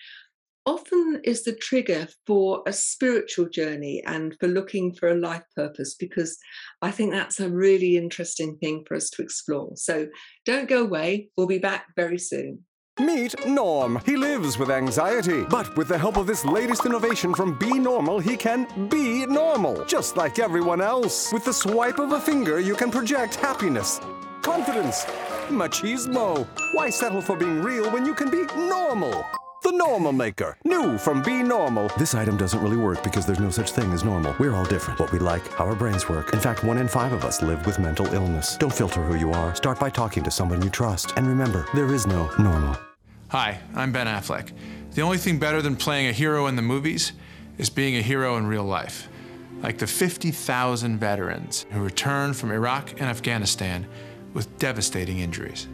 often 0.65 1.21
is 1.24 1.43
the 1.43 1.56
trigger 1.56 2.08
for 2.28 2.63
a 2.67 2.74
spiritual 2.74 3.50
journey 3.50 4.04
and 4.06 4.36
for 4.39 4.47
looking 4.47 4.93
for 4.93 5.10
a 5.10 5.15
life 5.15 5.43
purpose 5.56 5.95
because 5.95 6.38
I 6.82 6.91
think 6.91 7.12
that's 7.12 7.39
a 7.39 7.50
really 7.50 7.97
interesting 7.97 8.58
thing 8.58 8.84
for 8.88 8.95
us 8.95 9.10
to 9.12 9.21
explore. 9.21 9.71
So 9.76 10.08
don't 10.45 10.69
go 10.69 10.84
away. 10.84 11.30
We'll 11.36 11.47
be 11.47 11.60
back 11.60 11.88
very 11.95 12.19
soon. 12.19 12.65
Meet 13.00 13.47
Norm. 13.47 14.00
He 14.06 14.15
lives 14.17 14.60
with 14.60 14.69
anxiety, 14.69 15.43
but 15.50 15.76
with 15.78 15.88
the 15.88 15.97
help 15.97 16.17
of 16.17 16.28
this 16.28 16.45
latest 16.45 16.86
innovation 16.86 17.34
from 17.34 17.58
Be 17.58 17.80
Normal, 17.80 18.19
he 18.19 18.36
can 18.36 18.67
be 18.89 19.26
normal, 19.26 19.84
just 19.86 20.17
like 20.17 20.39
everyone 20.39 20.82
else. 20.82 21.32
With 21.32 21.45
the 21.45 21.54
swipe 21.54 22.00
of 22.00 22.12
a 22.12 22.19
finger, 22.19 22.60
you 22.60 22.76
can 22.76 22.91
project 22.91 23.36
happiness, 23.36 24.02
confidence, 24.41 25.06
machismo. 25.47 26.45
Why 26.74 26.89
settle 26.89 27.21
for 27.21 27.38
being 27.38 27.62
real 27.62 27.89
when 27.91 28.06
you 28.06 28.13
can 28.13 28.30
be 28.30 28.43
normal? 28.56 29.26
The 29.63 29.71
Normal 29.71 30.12
Maker. 30.12 30.58
New 30.65 30.97
from 30.97 31.21
Be 31.21 31.43
Normal. 31.43 31.91
This 31.95 32.15
item 32.15 32.36
doesn't 32.36 32.63
really 32.63 32.78
work 32.78 33.04
because 33.04 33.28
there's 33.28 33.39
no 33.39 33.52
such 33.52 33.74
thing 33.74 33.93
as 33.93 34.04
normal. 34.04 34.36
We're 34.39 34.56
all 34.56 34.65
different. 34.65 35.00
What 35.00 35.12
we 35.12 35.19
like, 35.19 35.47
how 35.54 35.65
our 35.65 35.76
brains 35.76 36.10
work. 36.10 36.34
In 36.34 36.39
fact, 36.39 36.63
one 36.63 36.80
in 36.80 36.88
five 36.88 37.13
of 37.13 37.24
us 37.24 37.43
live 37.43 37.63
with 37.67 37.78
mental 37.78 38.08
illness. 38.08 38.58
Don't 38.58 38.74
filter 38.74 39.04
who 39.04 39.15
you 39.17 39.32
are. 39.32 39.54
Start 39.54 39.80
by 39.80 39.91
talking 39.91 40.24
to 40.24 40.32
someone 40.32 40.63
you 40.63 40.71
trust. 40.71 41.13
And 41.15 41.28
remember, 41.28 41.67
there 41.76 41.93
is 41.93 42.08
no 42.08 42.32
normal. 42.39 42.76
Hi, 43.28 43.60
I'm 43.76 43.91
Ben 43.91 44.08
Affleck. 44.08 44.52
The 44.95 45.04
only 45.04 45.19
thing 45.19 45.38
better 45.38 45.62
than 45.62 45.76
playing 45.76 46.08
a 46.08 46.12
hero 46.12 46.47
in 46.47 46.56
the 46.56 46.63
movies 46.63 47.12
is 47.60 47.69
being 47.69 47.97
a 47.97 48.02
hero 48.02 48.38
in 48.38 48.47
real 48.47 48.65
life. 48.65 49.10
Like 49.62 49.78
the 49.78 49.86
50,000 49.86 50.97
veterans 50.97 51.67
who 51.69 51.82
returned 51.82 52.36
from 52.36 52.52
Iraq 52.52 52.93
and 52.93 53.04
Afghanistan 53.04 53.86
with 54.34 54.58
devastating 54.58 55.19
injuries. 55.19 55.67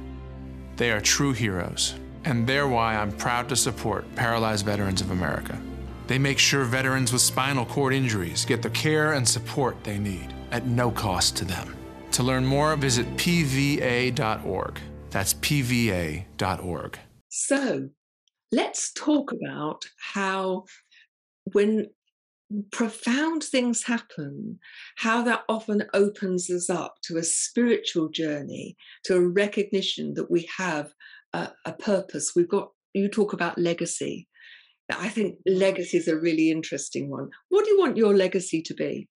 They 0.75 0.91
are 0.91 0.99
true 0.99 1.31
heroes 1.31 1.93
and 2.27 2.45
they're 2.45 2.67
why 2.67 2.93
I'm 2.95 3.13
proud 3.13 3.47
to 3.49 3.55
support 3.55 4.03
Paralyzed 4.15 4.65
Veterans 4.65 4.99
of 4.99 5.11
America. 5.11 5.57
They 6.07 6.19
make 6.19 6.39
sure 6.39 6.65
veterans 6.65 7.13
with 7.13 7.21
spinal 7.21 7.65
cord 7.65 7.93
injuries 7.93 8.43
get 8.43 8.61
the 8.61 8.69
care 8.69 9.13
and 9.13 9.25
support 9.25 9.81
they 9.85 9.97
need 9.97 10.33
at 10.51 10.65
no 10.65 10.91
cost 10.91 11.37
to 11.37 11.45
them. 11.45 11.73
To 12.11 12.23
learn 12.23 12.45
more, 12.45 12.75
visit 12.75 13.07
pva.org. 13.15 14.79
That's 15.09 15.35
pva.org. 15.35 16.99
So 17.29 17.89
let's 18.51 18.91
talk 18.91 19.31
about 19.31 19.85
how, 20.13 20.65
when 21.53 21.87
profound 22.71 23.43
things 23.43 23.83
happen, 23.83 24.59
how 24.97 25.21
that 25.21 25.43
often 25.47 25.83
opens 25.93 26.49
us 26.49 26.69
up 26.69 26.95
to 27.03 27.17
a 27.17 27.23
spiritual 27.23 28.09
journey, 28.09 28.75
to 29.05 29.15
a 29.15 29.27
recognition 29.29 30.13
that 30.15 30.29
we 30.29 30.49
have 30.57 30.91
a, 31.33 31.49
a 31.65 31.73
purpose. 31.73 32.33
We've 32.35 32.49
got, 32.49 32.69
you 32.93 33.09
talk 33.09 33.33
about 33.33 33.57
legacy. 33.57 34.27
I 34.89 35.09
think 35.09 35.35
mm. 35.47 35.59
legacy 35.59 35.97
is 35.97 36.07
a 36.07 36.17
really 36.17 36.49
interesting 36.51 37.09
one. 37.09 37.29
What 37.49 37.65
do 37.65 37.71
you 37.71 37.79
want 37.79 37.97
your 37.97 38.15
legacy 38.15 38.61
to 38.63 38.73
be? 38.73 39.09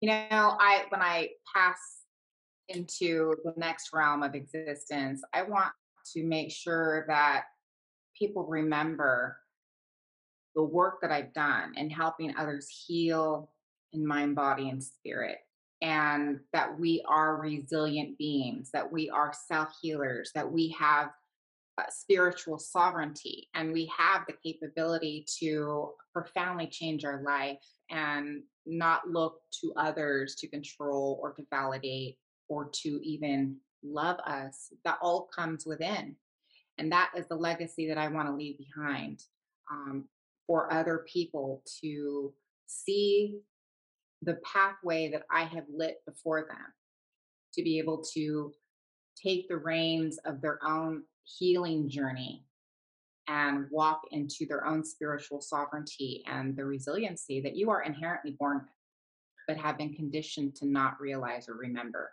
You 0.00 0.10
know, 0.10 0.56
I 0.60 0.84
when 0.90 1.00
I 1.00 1.28
pass 1.54 1.78
into 2.68 3.34
the 3.44 3.54
next 3.56 3.90
realm 3.92 4.22
of 4.22 4.34
existence, 4.34 5.22
I 5.32 5.42
want 5.42 5.72
to 6.14 6.24
make 6.24 6.52
sure 6.52 7.04
that 7.08 7.44
people 8.18 8.46
remember 8.46 9.36
the 10.54 10.62
work 10.62 11.00
that 11.02 11.10
I've 11.10 11.32
done 11.32 11.72
in 11.76 11.90
helping 11.90 12.34
others 12.36 12.68
heal 12.86 13.50
in 13.92 14.06
mind, 14.06 14.36
body, 14.36 14.68
and 14.68 14.82
spirit 14.82 15.38
and 15.84 16.40
that 16.54 16.80
we 16.80 17.04
are 17.06 17.36
resilient 17.36 18.16
beings, 18.16 18.70
that 18.72 18.90
we 18.90 19.10
are 19.10 19.34
self 19.46 19.68
healers, 19.82 20.32
that 20.34 20.50
we 20.50 20.74
have 20.78 21.10
spiritual 21.90 22.58
sovereignty, 22.58 23.48
and 23.54 23.70
we 23.70 23.92
have 23.96 24.22
the 24.26 24.34
capability 24.42 25.26
to 25.40 25.90
profoundly 26.14 26.68
change 26.68 27.04
our 27.04 27.22
life 27.22 27.58
and 27.90 28.42
not 28.64 29.06
look 29.10 29.40
to 29.60 29.74
others 29.76 30.36
to 30.36 30.48
control 30.48 31.18
or 31.22 31.32
to 31.32 31.42
validate 31.50 32.16
or 32.48 32.70
to 32.72 33.00
even 33.02 33.54
love 33.82 34.16
us. 34.26 34.72
That 34.86 34.96
all 35.02 35.28
comes 35.36 35.66
within. 35.66 36.16
And 36.78 36.90
that 36.92 37.10
is 37.14 37.26
the 37.28 37.36
legacy 37.36 37.88
that 37.88 37.98
I 37.98 38.08
want 38.08 38.26
to 38.28 38.34
leave 38.34 38.56
behind 38.56 39.22
um, 39.70 40.06
for 40.46 40.72
other 40.72 41.04
people 41.12 41.62
to 41.82 42.32
see 42.66 43.40
the 44.24 44.38
pathway 44.44 45.10
that 45.10 45.22
I 45.30 45.44
have 45.44 45.64
lit 45.72 45.96
before 46.06 46.42
them 46.42 46.72
to 47.54 47.62
be 47.62 47.78
able 47.78 48.02
to 48.14 48.52
take 49.22 49.48
the 49.48 49.56
reins 49.56 50.18
of 50.24 50.40
their 50.40 50.58
own 50.66 51.04
healing 51.38 51.88
journey 51.88 52.44
and 53.28 53.66
walk 53.70 54.02
into 54.10 54.44
their 54.46 54.66
own 54.66 54.84
spiritual 54.84 55.40
sovereignty 55.40 56.22
and 56.26 56.56
the 56.56 56.64
resiliency 56.64 57.40
that 57.40 57.56
you 57.56 57.70
are 57.70 57.82
inherently 57.82 58.36
born 58.38 58.58
with, 58.58 58.68
but 59.48 59.56
have 59.56 59.78
been 59.78 59.94
conditioned 59.94 60.54
to 60.56 60.66
not 60.66 61.00
realize 61.00 61.48
or 61.48 61.54
remember. 61.54 62.10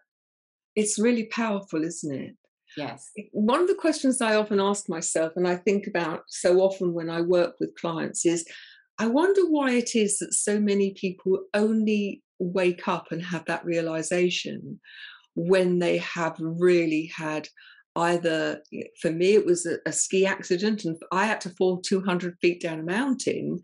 it's 0.76 0.98
really 0.98 1.26
powerful, 1.26 1.84
isn't 1.84 2.16
it? 2.16 2.36
Yes. 2.78 3.12
One 3.34 3.62
of 3.62 3.68
the 3.68 3.76
questions 3.76 4.22
I 4.22 4.36
often 4.36 4.62
ask 4.62 4.88
myself, 4.88 5.34
and 5.36 5.46
I 5.46 5.58
think 5.58 5.88
about 5.88 6.24
so 6.30 6.62
often 6.62 6.94
when 6.94 7.10
I 7.10 7.20
work 7.22 7.56
with 7.60 7.76
clients, 7.76 8.26
is 8.26 8.46
I 9.02 9.08
wonder 9.08 9.42
why 9.48 9.72
it 9.72 9.96
is 9.96 10.20
that 10.20 10.32
so 10.36 10.60
many 10.60 10.92
people 10.92 11.40
only 11.56 12.22
wake 12.38 12.88
up 12.88 13.08
and 13.10 13.20
have 13.20 13.44
that 13.46 13.66
realization 13.66 14.80
when 15.34 15.80
they 15.80 15.98
have 15.98 16.36
really 16.40 17.12
had 17.16 17.48
either 17.96 18.62
for 19.02 19.12
me 19.12 19.34
it 19.34 19.44
was 19.44 19.66
a, 19.66 19.78
a, 19.88 19.92
ski 19.92 20.26
accident 20.26 20.86
and 20.86 20.96
i 21.12 21.26
had 21.26 21.42
to 21.42 21.50
fall 21.58 21.82
200 21.82 22.36
feet 22.42 22.62
down 22.62 22.80
a 22.80 22.84
mountain 22.84 23.60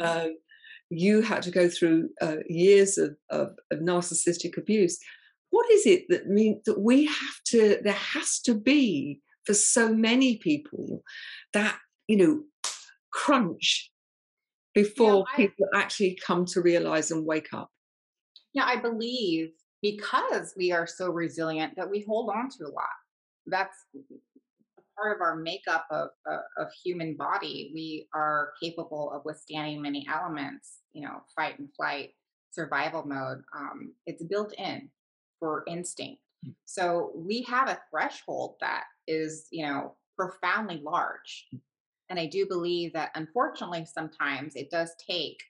mm-hmm. 0.00 0.28
uh, 0.28 0.30
you 0.90 1.22
had 1.22 1.42
to 1.42 1.50
go 1.50 1.68
through 1.68 2.10
uh, 2.20 2.36
years 2.46 2.98
of, 2.98 3.16
of, 3.30 3.48
of, 3.70 3.78
narcissistic 3.80 4.58
abuse 4.58 4.98
what 5.48 5.68
is 5.70 5.86
it 5.86 6.04
that 6.08 6.28
means 6.28 6.62
that 6.66 6.78
we 6.78 7.06
have 7.06 7.38
to 7.46 7.78
there 7.82 7.92
has 7.94 8.38
to 8.38 8.54
be 8.54 9.18
for 9.46 9.54
so 9.54 9.92
many 9.94 10.36
people 10.36 11.02
that 11.54 11.76
you 12.06 12.16
know 12.16 12.42
crunch 13.10 13.90
before 14.74 15.14
yeah, 15.14 15.22
I, 15.32 15.36
people 15.36 15.66
actually 15.74 16.18
come 16.24 16.44
to 16.46 16.60
realize 16.60 17.10
and 17.10 17.26
wake 17.26 17.48
up 17.52 17.70
yeah 18.52 18.64
i 18.66 18.76
believe 18.76 19.50
because 19.82 20.54
we 20.56 20.72
are 20.72 20.86
so 20.86 21.10
resilient 21.10 21.74
that 21.76 21.90
we 21.90 22.04
hold 22.06 22.30
on 22.30 22.48
to 22.50 22.64
a 22.64 22.72
lot 22.72 22.86
that's 23.46 23.76
part 24.96 25.16
of 25.16 25.20
our 25.20 25.36
makeup 25.36 25.86
of, 25.90 26.08
uh, 26.30 26.38
of 26.56 26.68
human 26.84 27.16
body 27.16 27.72
we 27.74 28.08
are 28.14 28.52
capable 28.62 29.10
of 29.12 29.22
withstanding 29.24 29.82
many 29.82 30.06
elements 30.12 30.78
you 30.92 31.02
know 31.02 31.22
fight 31.36 31.58
and 31.58 31.68
flight 31.76 32.10
survival 32.50 33.04
mode 33.04 33.42
um, 33.56 33.92
it's 34.06 34.22
built 34.24 34.54
in 34.58 34.88
for 35.40 35.64
instinct 35.66 36.22
hmm. 36.44 36.50
so 36.64 37.10
we 37.16 37.42
have 37.42 37.68
a 37.68 37.80
threshold 37.90 38.54
that 38.60 38.84
is 39.06 39.48
you 39.50 39.66
know 39.66 39.96
profoundly 40.16 40.80
large. 40.84 41.46
And 42.10 42.18
i 42.18 42.26
do 42.26 42.46
believe 42.46 42.92
that 42.92 43.10
unfortunately 43.14 43.84
sometimes 43.84 44.54
it 44.56 44.70
does 44.70 44.92
take 45.08 45.42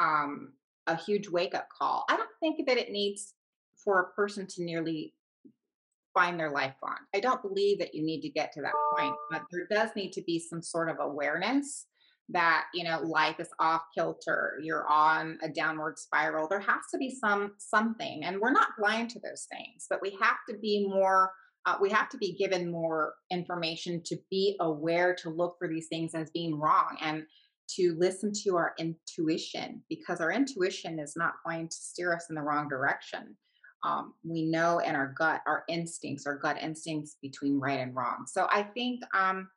um, 0.00 0.52
a 0.86 0.96
huge 0.96 1.28
wake 1.28 1.54
up 1.54 1.68
call 1.76 2.04
i 2.08 2.16
don't 2.16 2.28
think 2.40 2.66
that 2.66 2.78
it 2.78 2.90
needs 2.90 3.34
for 3.84 4.00
a 4.00 4.10
person 4.14 4.46
to 4.46 4.62
nearly 4.62 5.14
find 6.14 6.38
their 6.38 6.50
life 6.50 6.74
on. 6.82 6.96
I 7.14 7.20
don't 7.20 7.42
believe 7.42 7.78
that 7.78 7.94
you 7.94 8.04
need 8.04 8.20
to 8.22 8.28
get 8.28 8.52
to 8.52 8.62
that 8.62 8.72
point, 8.96 9.14
but 9.30 9.42
there 9.50 9.66
does 9.70 9.90
need 9.94 10.12
to 10.14 10.22
be 10.22 10.38
some 10.38 10.62
sort 10.62 10.90
of 10.90 10.96
awareness 11.00 11.86
that 12.32 12.66
you 12.72 12.84
know 12.84 13.00
life 13.00 13.40
is 13.40 13.48
off 13.58 13.82
kilter 13.92 14.60
you're 14.62 14.86
on 14.88 15.36
a 15.42 15.48
downward 15.48 15.98
spiral 15.98 16.46
there 16.46 16.60
has 16.60 16.82
to 16.88 16.96
be 16.96 17.10
some 17.10 17.52
something 17.58 18.22
and 18.24 18.38
we're 18.38 18.52
not 18.52 18.68
blind 18.78 19.10
to 19.10 19.18
those 19.18 19.48
things 19.50 19.86
but 19.90 20.00
we 20.00 20.16
have 20.22 20.36
to 20.48 20.56
be 20.58 20.86
more 20.88 21.32
uh, 21.66 21.76
we 21.80 21.90
have 21.90 22.08
to 22.08 22.18
be 22.18 22.34
given 22.34 22.70
more 22.70 23.14
information 23.30 24.02
to 24.04 24.16
be 24.30 24.56
aware 24.60 25.14
to 25.14 25.30
look 25.30 25.56
for 25.58 25.68
these 25.68 25.88
things 25.88 26.14
as 26.14 26.30
being 26.30 26.58
wrong 26.58 26.96
and 27.00 27.24
to 27.68 27.94
listen 27.98 28.32
to 28.32 28.56
our 28.56 28.74
intuition 28.78 29.82
because 29.88 30.20
our 30.20 30.32
intuition 30.32 30.98
is 30.98 31.14
not 31.16 31.34
going 31.46 31.68
to 31.68 31.76
steer 31.76 32.12
us 32.14 32.26
in 32.28 32.34
the 32.34 32.42
wrong 32.42 32.68
direction 32.68 33.36
um, 33.82 34.14
we 34.24 34.44
know 34.44 34.78
in 34.78 34.94
our 34.94 35.14
gut, 35.16 35.40
our 35.46 35.64
instincts, 35.68 36.26
our 36.26 36.36
gut 36.36 36.58
instincts 36.60 37.16
between 37.22 37.58
right 37.58 37.80
and 37.80 37.94
wrong. 37.94 38.24
So 38.26 38.46
I 38.50 38.62
think, 38.62 39.02
um, 39.14 39.48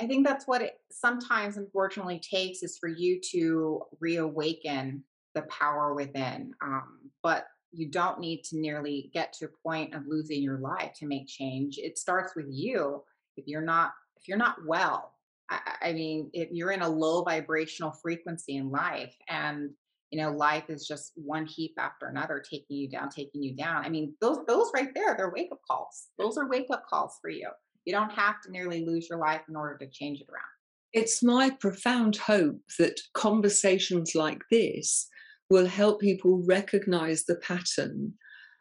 I 0.00 0.06
think 0.06 0.26
that's 0.26 0.46
what 0.46 0.62
it 0.62 0.74
sometimes 0.92 1.56
unfortunately 1.56 2.20
takes 2.20 2.62
is 2.62 2.78
for 2.78 2.88
you 2.88 3.20
to 3.32 3.82
reawaken 4.00 5.02
the 5.34 5.42
power 5.42 5.94
within. 5.94 6.52
Um, 6.62 7.10
but 7.22 7.46
you 7.72 7.86
don't 7.86 8.20
need 8.20 8.42
to 8.44 8.58
nearly 8.58 9.10
get 9.12 9.32
to 9.34 9.46
a 9.46 9.68
point 9.68 9.94
of 9.94 10.06
losing 10.06 10.42
your 10.42 10.58
life 10.58 10.92
to 10.98 11.06
make 11.06 11.26
change. 11.26 11.78
It 11.78 11.98
starts 11.98 12.34
with 12.34 12.46
you. 12.48 13.02
If 13.36 13.46
you're 13.46 13.62
not, 13.62 13.92
if 14.16 14.26
you're 14.26 14.38
not 14.38 14.56
well, 14.66 15.14
I, 15.50 15.60
I 15.82 15.92
mean, 15.92 16.30
if 16.32 16.48
you're 16.50 16.72
in 16.72 16.82
a 16.82 16.88
low 16.88 17.22
vibrational 17.22 17.92
frequency 17.92 18.56
in 18.56 18.70
life 18.70 19.14
and 19.28 19.70
you 20.10 20.20
know 20.20 20.30
life 20.32 20.70
is 20.70 20.86
just 20.86 21.12
one 21.16 21.46
heap 21.46 21.74
after 21.78 22.06
another 22.06 22.42
taking 22.42 22.76
you 22.76 22.88
down 22.88 23.10
taking 23.10 23.42
you 23.42 23.54
down 23.54 23.84
i 23.84 23.88
mean 23.88 24.14
those 24.20 24.38
those 24.46 24.70
right 24.74 24.94
there 24.94 25.14
they're 25.16 25.30
wake 25.30 25.50
up 25.52 25.60
calls 25.68 26.08
those 26.18 26.38
are 26.38 26.48
wake 26.48 26.68
up 26.70 26.84
calls 26.88 27.18
for 27.20 27.28
you 27.30 27.48
you 27.84 27.92
don't 27.92 28.12
have 28.12 28.40
to 28.40 28.50
nearly 28.50 28.84
lose 28.84 29.08
your 29.08 29.18
life 29.18 29.42
in 29.48 29.56
order 29.56 29.76
to 29.76 29.86
change 29.90 30.20
it 30.20 30.28
around 30.30 30.44
it's 30.94 31.22
my 31.22 31.50
profound 31.50 32.16
hope 32.16 32.58
that 32.78 32.98
conversations 33.12 34.14
like 34.14 34.42
this 34.50 35.08
will 35.50 35.66
help 35.66 36.00
people 36.00 36.42
recognize 36.46 37.24
the 37.24 37.36
pattern 37.36 38.14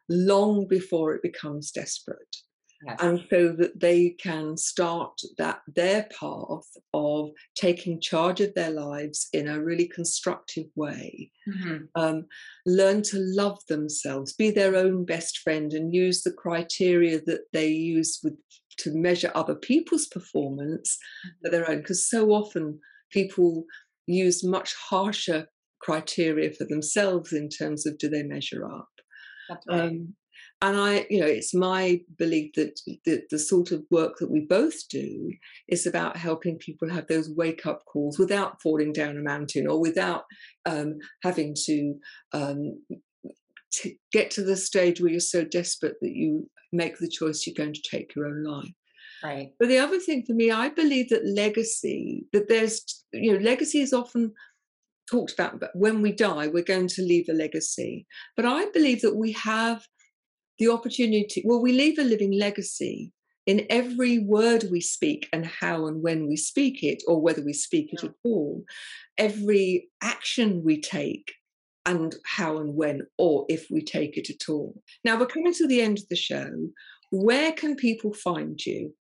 long 0.10 0.67
before 0.67 1.13
it 1.13 1.21
becomes 1.21 1.71
desperate 1.71 2.38
Yes. 2.86 2.97
and 3.00 3.26
so 3.32 3.54
that 3.54 3.80
they 3.80 4.12
can 4.21 4.56
start 4.56 5.19
that 5.39 5.62
their 5.67 6.04
path 6.04 6.67
of 6.93 7.32
taking 7.56 8.00
charge 8.00 8.39
of 8.39 8.54
their 8.54 8.69
lives 8.69 9.30
in 9.34 9.47
a 9.47 9.60
really 9.60 9.88
constructive 9.88 10.67
way 10.76 11.32
mm-hmm. 11.50 11.86
um, 11.95 12.26
learn 12.67 13.02
to 13.04 13.17
love 13.17 13.58
themselves 13.67 14.34
be 14.34 14.52
their 14.52 14.76
own 14.76 15.06
best 15.06 15.39
friend 15.39 15.73
and 15.73 15.95
use 15.95 16.21
the 16.21 16.32
criteria 16.32 17.19
that 17.26 17.45
they 17.52 17.67
use 17.67 18.19
with 18.23 18.36
to 18.78 18.93
measure 18.93 19.32
other 19.34 19.56
people's 19.56 20.06
performance 20.06 21.00
mm-hmm. 21.26 21.45
for 21.45 21.50
their 21.50 21.67
own 21.67 21.80
because 21.80 22.08
so 22.08 22.30
often 22.30 22.80
people 23.12 23.65
use 24.06 24.43
much 24.43 24.76
harsher 24.76 25.47
criteria 25.81 26.51
for 26.51 26.65
themselves 26.65 27.33
in 27.33 27.49
terms 27.49 27.85
of 27.85 27.97
do 27.97 28.09
they 28.09 28.23
measure 28.23 28.65
up 28.65 28.89
right. 29.49 29.81
um, 29.81 30.13
and 30.61 30.75
I, 30.75 31.05
you 31.09 31.19
know, 31.19 31.27
it's 31.27 31.53
my 31.53 32.01
belief 32.17 32.53
that 32.55 32.79
the, 33.05 33.21
the 33.29 33.37
sort 33.37 33.71
of 33.71 33.83
work 33.91 34.17
that 34.19 34.31
we 34.31 34.39
both 34.39 34.89
do 34.89 35.31
is 35.67 35.85
about 35.85 36.17
helping 36.17 36.57
people 36.57 36.89
have 36.89 37.05
those 37.07 37.29
wake 37.35 37.67
up 37.67 37.83
calls 37.85 38.17
without 38.17 38.59
falling 38.61 38.91
down 38.91 39.17
a 39.17 39.21
mountain 39.21 39.67
or 39.67 39.79
without 39.79 40.23
um, 40.65 40.95
having 41.21 41.53
to, 41.65 41.93
um, 42.33 42.81
to 43.73 43.93
get 44.11 44.31
to 44.31 44.43
the 44.43 44.57
stage 44.57 44.99
where 44.99 45.11
you're 45.11 45.19
so 45.19 45.43
desperate 45.43 45.97
that 46.01 46.15
you 46.15 46.49
make 46.73 46.97
the 46.97 47.09
choice 47.09 47.45
you're 47.45 47.53
going 47.55 47.73
to 47.73 47.89
take 47.91 48.15
your 48.15 48.25
own 48.25 48.43
life. 48.43 48.73
Right. 49.23 49.49
But 49.59 49.69
the 49.69 49.79
other 49.79 49.99
thing 49.99 50.23
for 50.25 50.33
me, 50.33 50.49
I 50.49 50.69
believe 50.69 51.09
that 51.09 51.25
legacy, 51.25 52.25
that 52.33 52.49
there's, 52.49 52.83
you 53.13 53.33
know, 53.33 53.39
legacy 53.39 53.81
is 53.81 53.93
often 53.93 54.33
talked 55.09 55.33
about, 55.33 55.59
but 55.59 55.71
when 55.73 56.01
we 56.01 56.11
die, 56.11 56.47
we're 56.47 56.63
going 56.63 56.87
to 56.87 57.01
leave 57.01 57.27
a 57.29 57.33
legacy. 57.33 58.05
But 58.35 58.45
I 58.45 58.69
believe 58.71 59.01
that 59.01 59.15
we 59.15 59.31
have 59.33 59.83
the 60.59 60.69
opportunity, 60.69 61.43
well, 61.45 61.61
we 61.61 61.71
leave 61.71 61.99
a 61.99 62.03
living 62.03 62.37
legacy 62.37 63.11
in 63.45 63.65
every 63.69 64.19
word 64.19 64.65
we 64.69 64.81
speak 64.81 65.27
and 65.31 65.45
how 65.45 65.87
and 65.87 66.03
when 66.03 66.27
we 66.27 66.35
speak 66.35 66.83
it, 66.83 67.01
or 67.07 67.21
whether 67.21 67.41
we 67.43 67.53
speak 67.53 67.93
it 67.93 68.03
at 68.03 68.13
all, 68.25 68.63
every 69.17 69.89
action 70.01 70.61
we 70.65 70.81
take 70.81 71.33
and 71.85 72.15
how 72.25 72.57
and 72.57 72.75
when, 72.75 73.01
or 73.17 73.45
if 73.47 73.67
we 73.71 73.81
take 73.81 74.17
it 74.17 74.29
at 74.29 74.49
all. 74.49 74.81
Now, 75.05 75.17
we're 75.17 75.27
coming 75.27 75.53
to 75.53 75.67
the 75.67 75.81
end 75.81 75.99
of 75.99 76.09
the 76.09 76.17
show. 76.17 76.49
Where 77.11 77.53
can 77.53 77.77
people 77.77 78.13
find 78.13 78.59
you? 78.65 78.93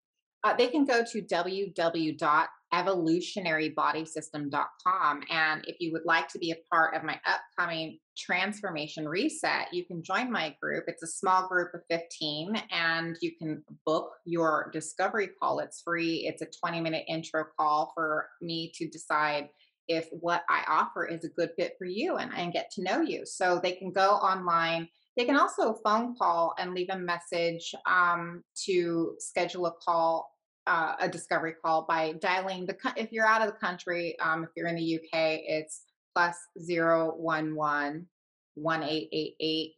Uh, 0.45 0.55
they 0.55 0.69
can 0.69 0.85
go 0.85 1.03
to 1.03 1.23
www 1.23 2.47
evolutionarybodysystem.com. 2.73 5.23
And 5.31 5.65
if 5.67 5.77
you 5.81 5.93
would 5.93 6.05
like 6.05 6.29
to 6.29 6.39
be 6.39 6.51
a 6.51 6.59
part 6.71 6.95
of 6.95 7.05
my 7.05 7.19
upcoming 7.27 7.99
transformation 8.17 9.09
reset, 9.09 9.73
you 9.73 9.85
can 9.85 10.03
join 10.03 10.33
my 10.33 10.57
group. 10.61 10.85
It's 10.87 11.03
a 11.03 11.09
small 11.09 11.49
group 11.49 11.75
of 11.75 11.83
15, 11.91 12.63
and 12.71 13.17
you 13.21 13.37
can 13.37 13.63
book 13.85 14.13
your 14.25 14.71
discovery 14.73 15.29
call. 15.41 15.59
It's 15.61 15.83
free, 15.83 16.27
it's 16.27 16.43
a 16.43 16.49
20 16.61 16.81
minute 16.81 17.05
intro 17.09 17.45
call 17.59 17.93
for 17.95 18.29
me 18.41 18.73
to 18.77 18.89
decide 18.89 19.49
if 19.89 20.09
what 20.11 20.43
I 20.49 20.65
offer 20.69 21.07
is 21.07 21.25
a 21.25 21.29
good 21.29 21.51
fit 21.57 21.75
for 21.79 21.85
you 21.85 22.17
and, 22.17 22.33
and 22.37 22.53
get 22.53 22.71
to 22.73 22.83
know 22.83 23.01
you. 23.01 23.25
So 23.25 23.61
they 23.63 23.73
can 23.73 23.93
go 23.93 24.15
online. 24.15 24.89
They 25.17 25.25
can 25.25 25.39
also 25.39 25.79
phone 25.85 26.17
call 26.17 26.55
and 26.59 26.75
leave 26.75 26.89
a 26.91 26.99
message 26.99 27.75
um, 27.87 28.43
to 28.65 29.15
schedule 29.19 29.67
a 29.67 29.73
call 29.73 30.36
uh, 30.67 30.95
a 31.01 31.09
discovery 31.09 31.55
call 31.63 31.87
by 31.89 32.13
dialing 32.21 32.67
the 32.67 32.77
if 32.97 33.13
you're 33.13 33.27
out 33.27 33.41
of 33.41 33.49
the 33.49 33.59
country 33.59 34.17
um, 34.21 34.45
if 34.45 34.51
you're 34.57 34.69
in 34.69 34.77
the 34.77 34.97
uk 34.97 35.09
it's 35.13 35.83
plus 36.15 36.37
011 36.57 38.07
1888 38.55 39.73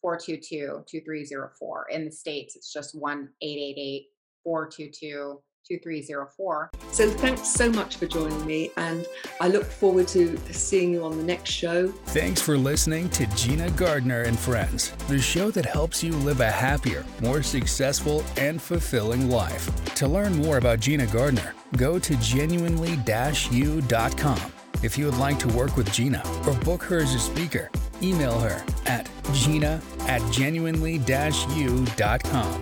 422 0.00 0.84
2304 0.86 1.86
in 1.90 2.04
the 2.04 2.10
states 2.10 2.56
it's 2.56 2.72
just 2.72 2.94
1 2.98 3.28
888 3.42 4.06
422 4.44 5.40
2304. 5.68 6.70
So 6.92 7.10
thanks 7.10 7.48
so 7.48 7.70
much 7.70 7.96
for 7.96 8.06
joining 8.06 8.46
me, 8.46 8.70
and 8.76 9.06
I 9.40 9.48
look 9.48 9.64
forward 9.64 10.06
to 10.08 10.36
seeing 10.52 10.92
you 10.92 11.04
on 11.04 11.16
the 11.16 11.24
next 11.24 11.50
show. 11.50 11.88
Thanks 11.88 12.40
for 12.40 12.58
listening 12.58 13.08
to 13.10 13.26
Gina 13.36 13.70
Gardner 13.70 14.22
and 14.22 14.38
Friends, 14.38 14.90
the 15.08 15.18
show 15.18 15.50
that 15.52 15.66
helps 15.66 16.02
you 16.02 16.12
live 16.12 16.40
a 16.40 16.50
happier, 16.50 17.04
more 17.22 17.42
successful, 17.42 18.24
and 18.36 18.60
fulfilling 18.60 19.30
life. 19.30 19.70
To 19.96 20.08
learn 20.08 20.36
more 20.36 20.58
about 20.58 20.80
Gina 20.80 21.06
Gardner, 21.06 21.54
go 21.76 21.98
to 21.98 22.16
genuinely-u.com. 22.16 24.52
If 24.82 24.96
you 24.96 25.04
would 25.04 25.18
like 25.18 25.38
to 25.40 25.48
work 25.48 25.76
with 25.76 25.92
Gina 25.92 26.22
or 26.46 26.54
book 26.54 26.82
her 26.84 26.98
as 26.98 27.14
a 27.14 27.18
speaker, 27.18 27.70
email 28.02 28.40
her 28.40 28.64
at 28.86 29.06
gina 29.32 29.82
at 30.06 30.22
genuinely-u.com. 30.32 32.60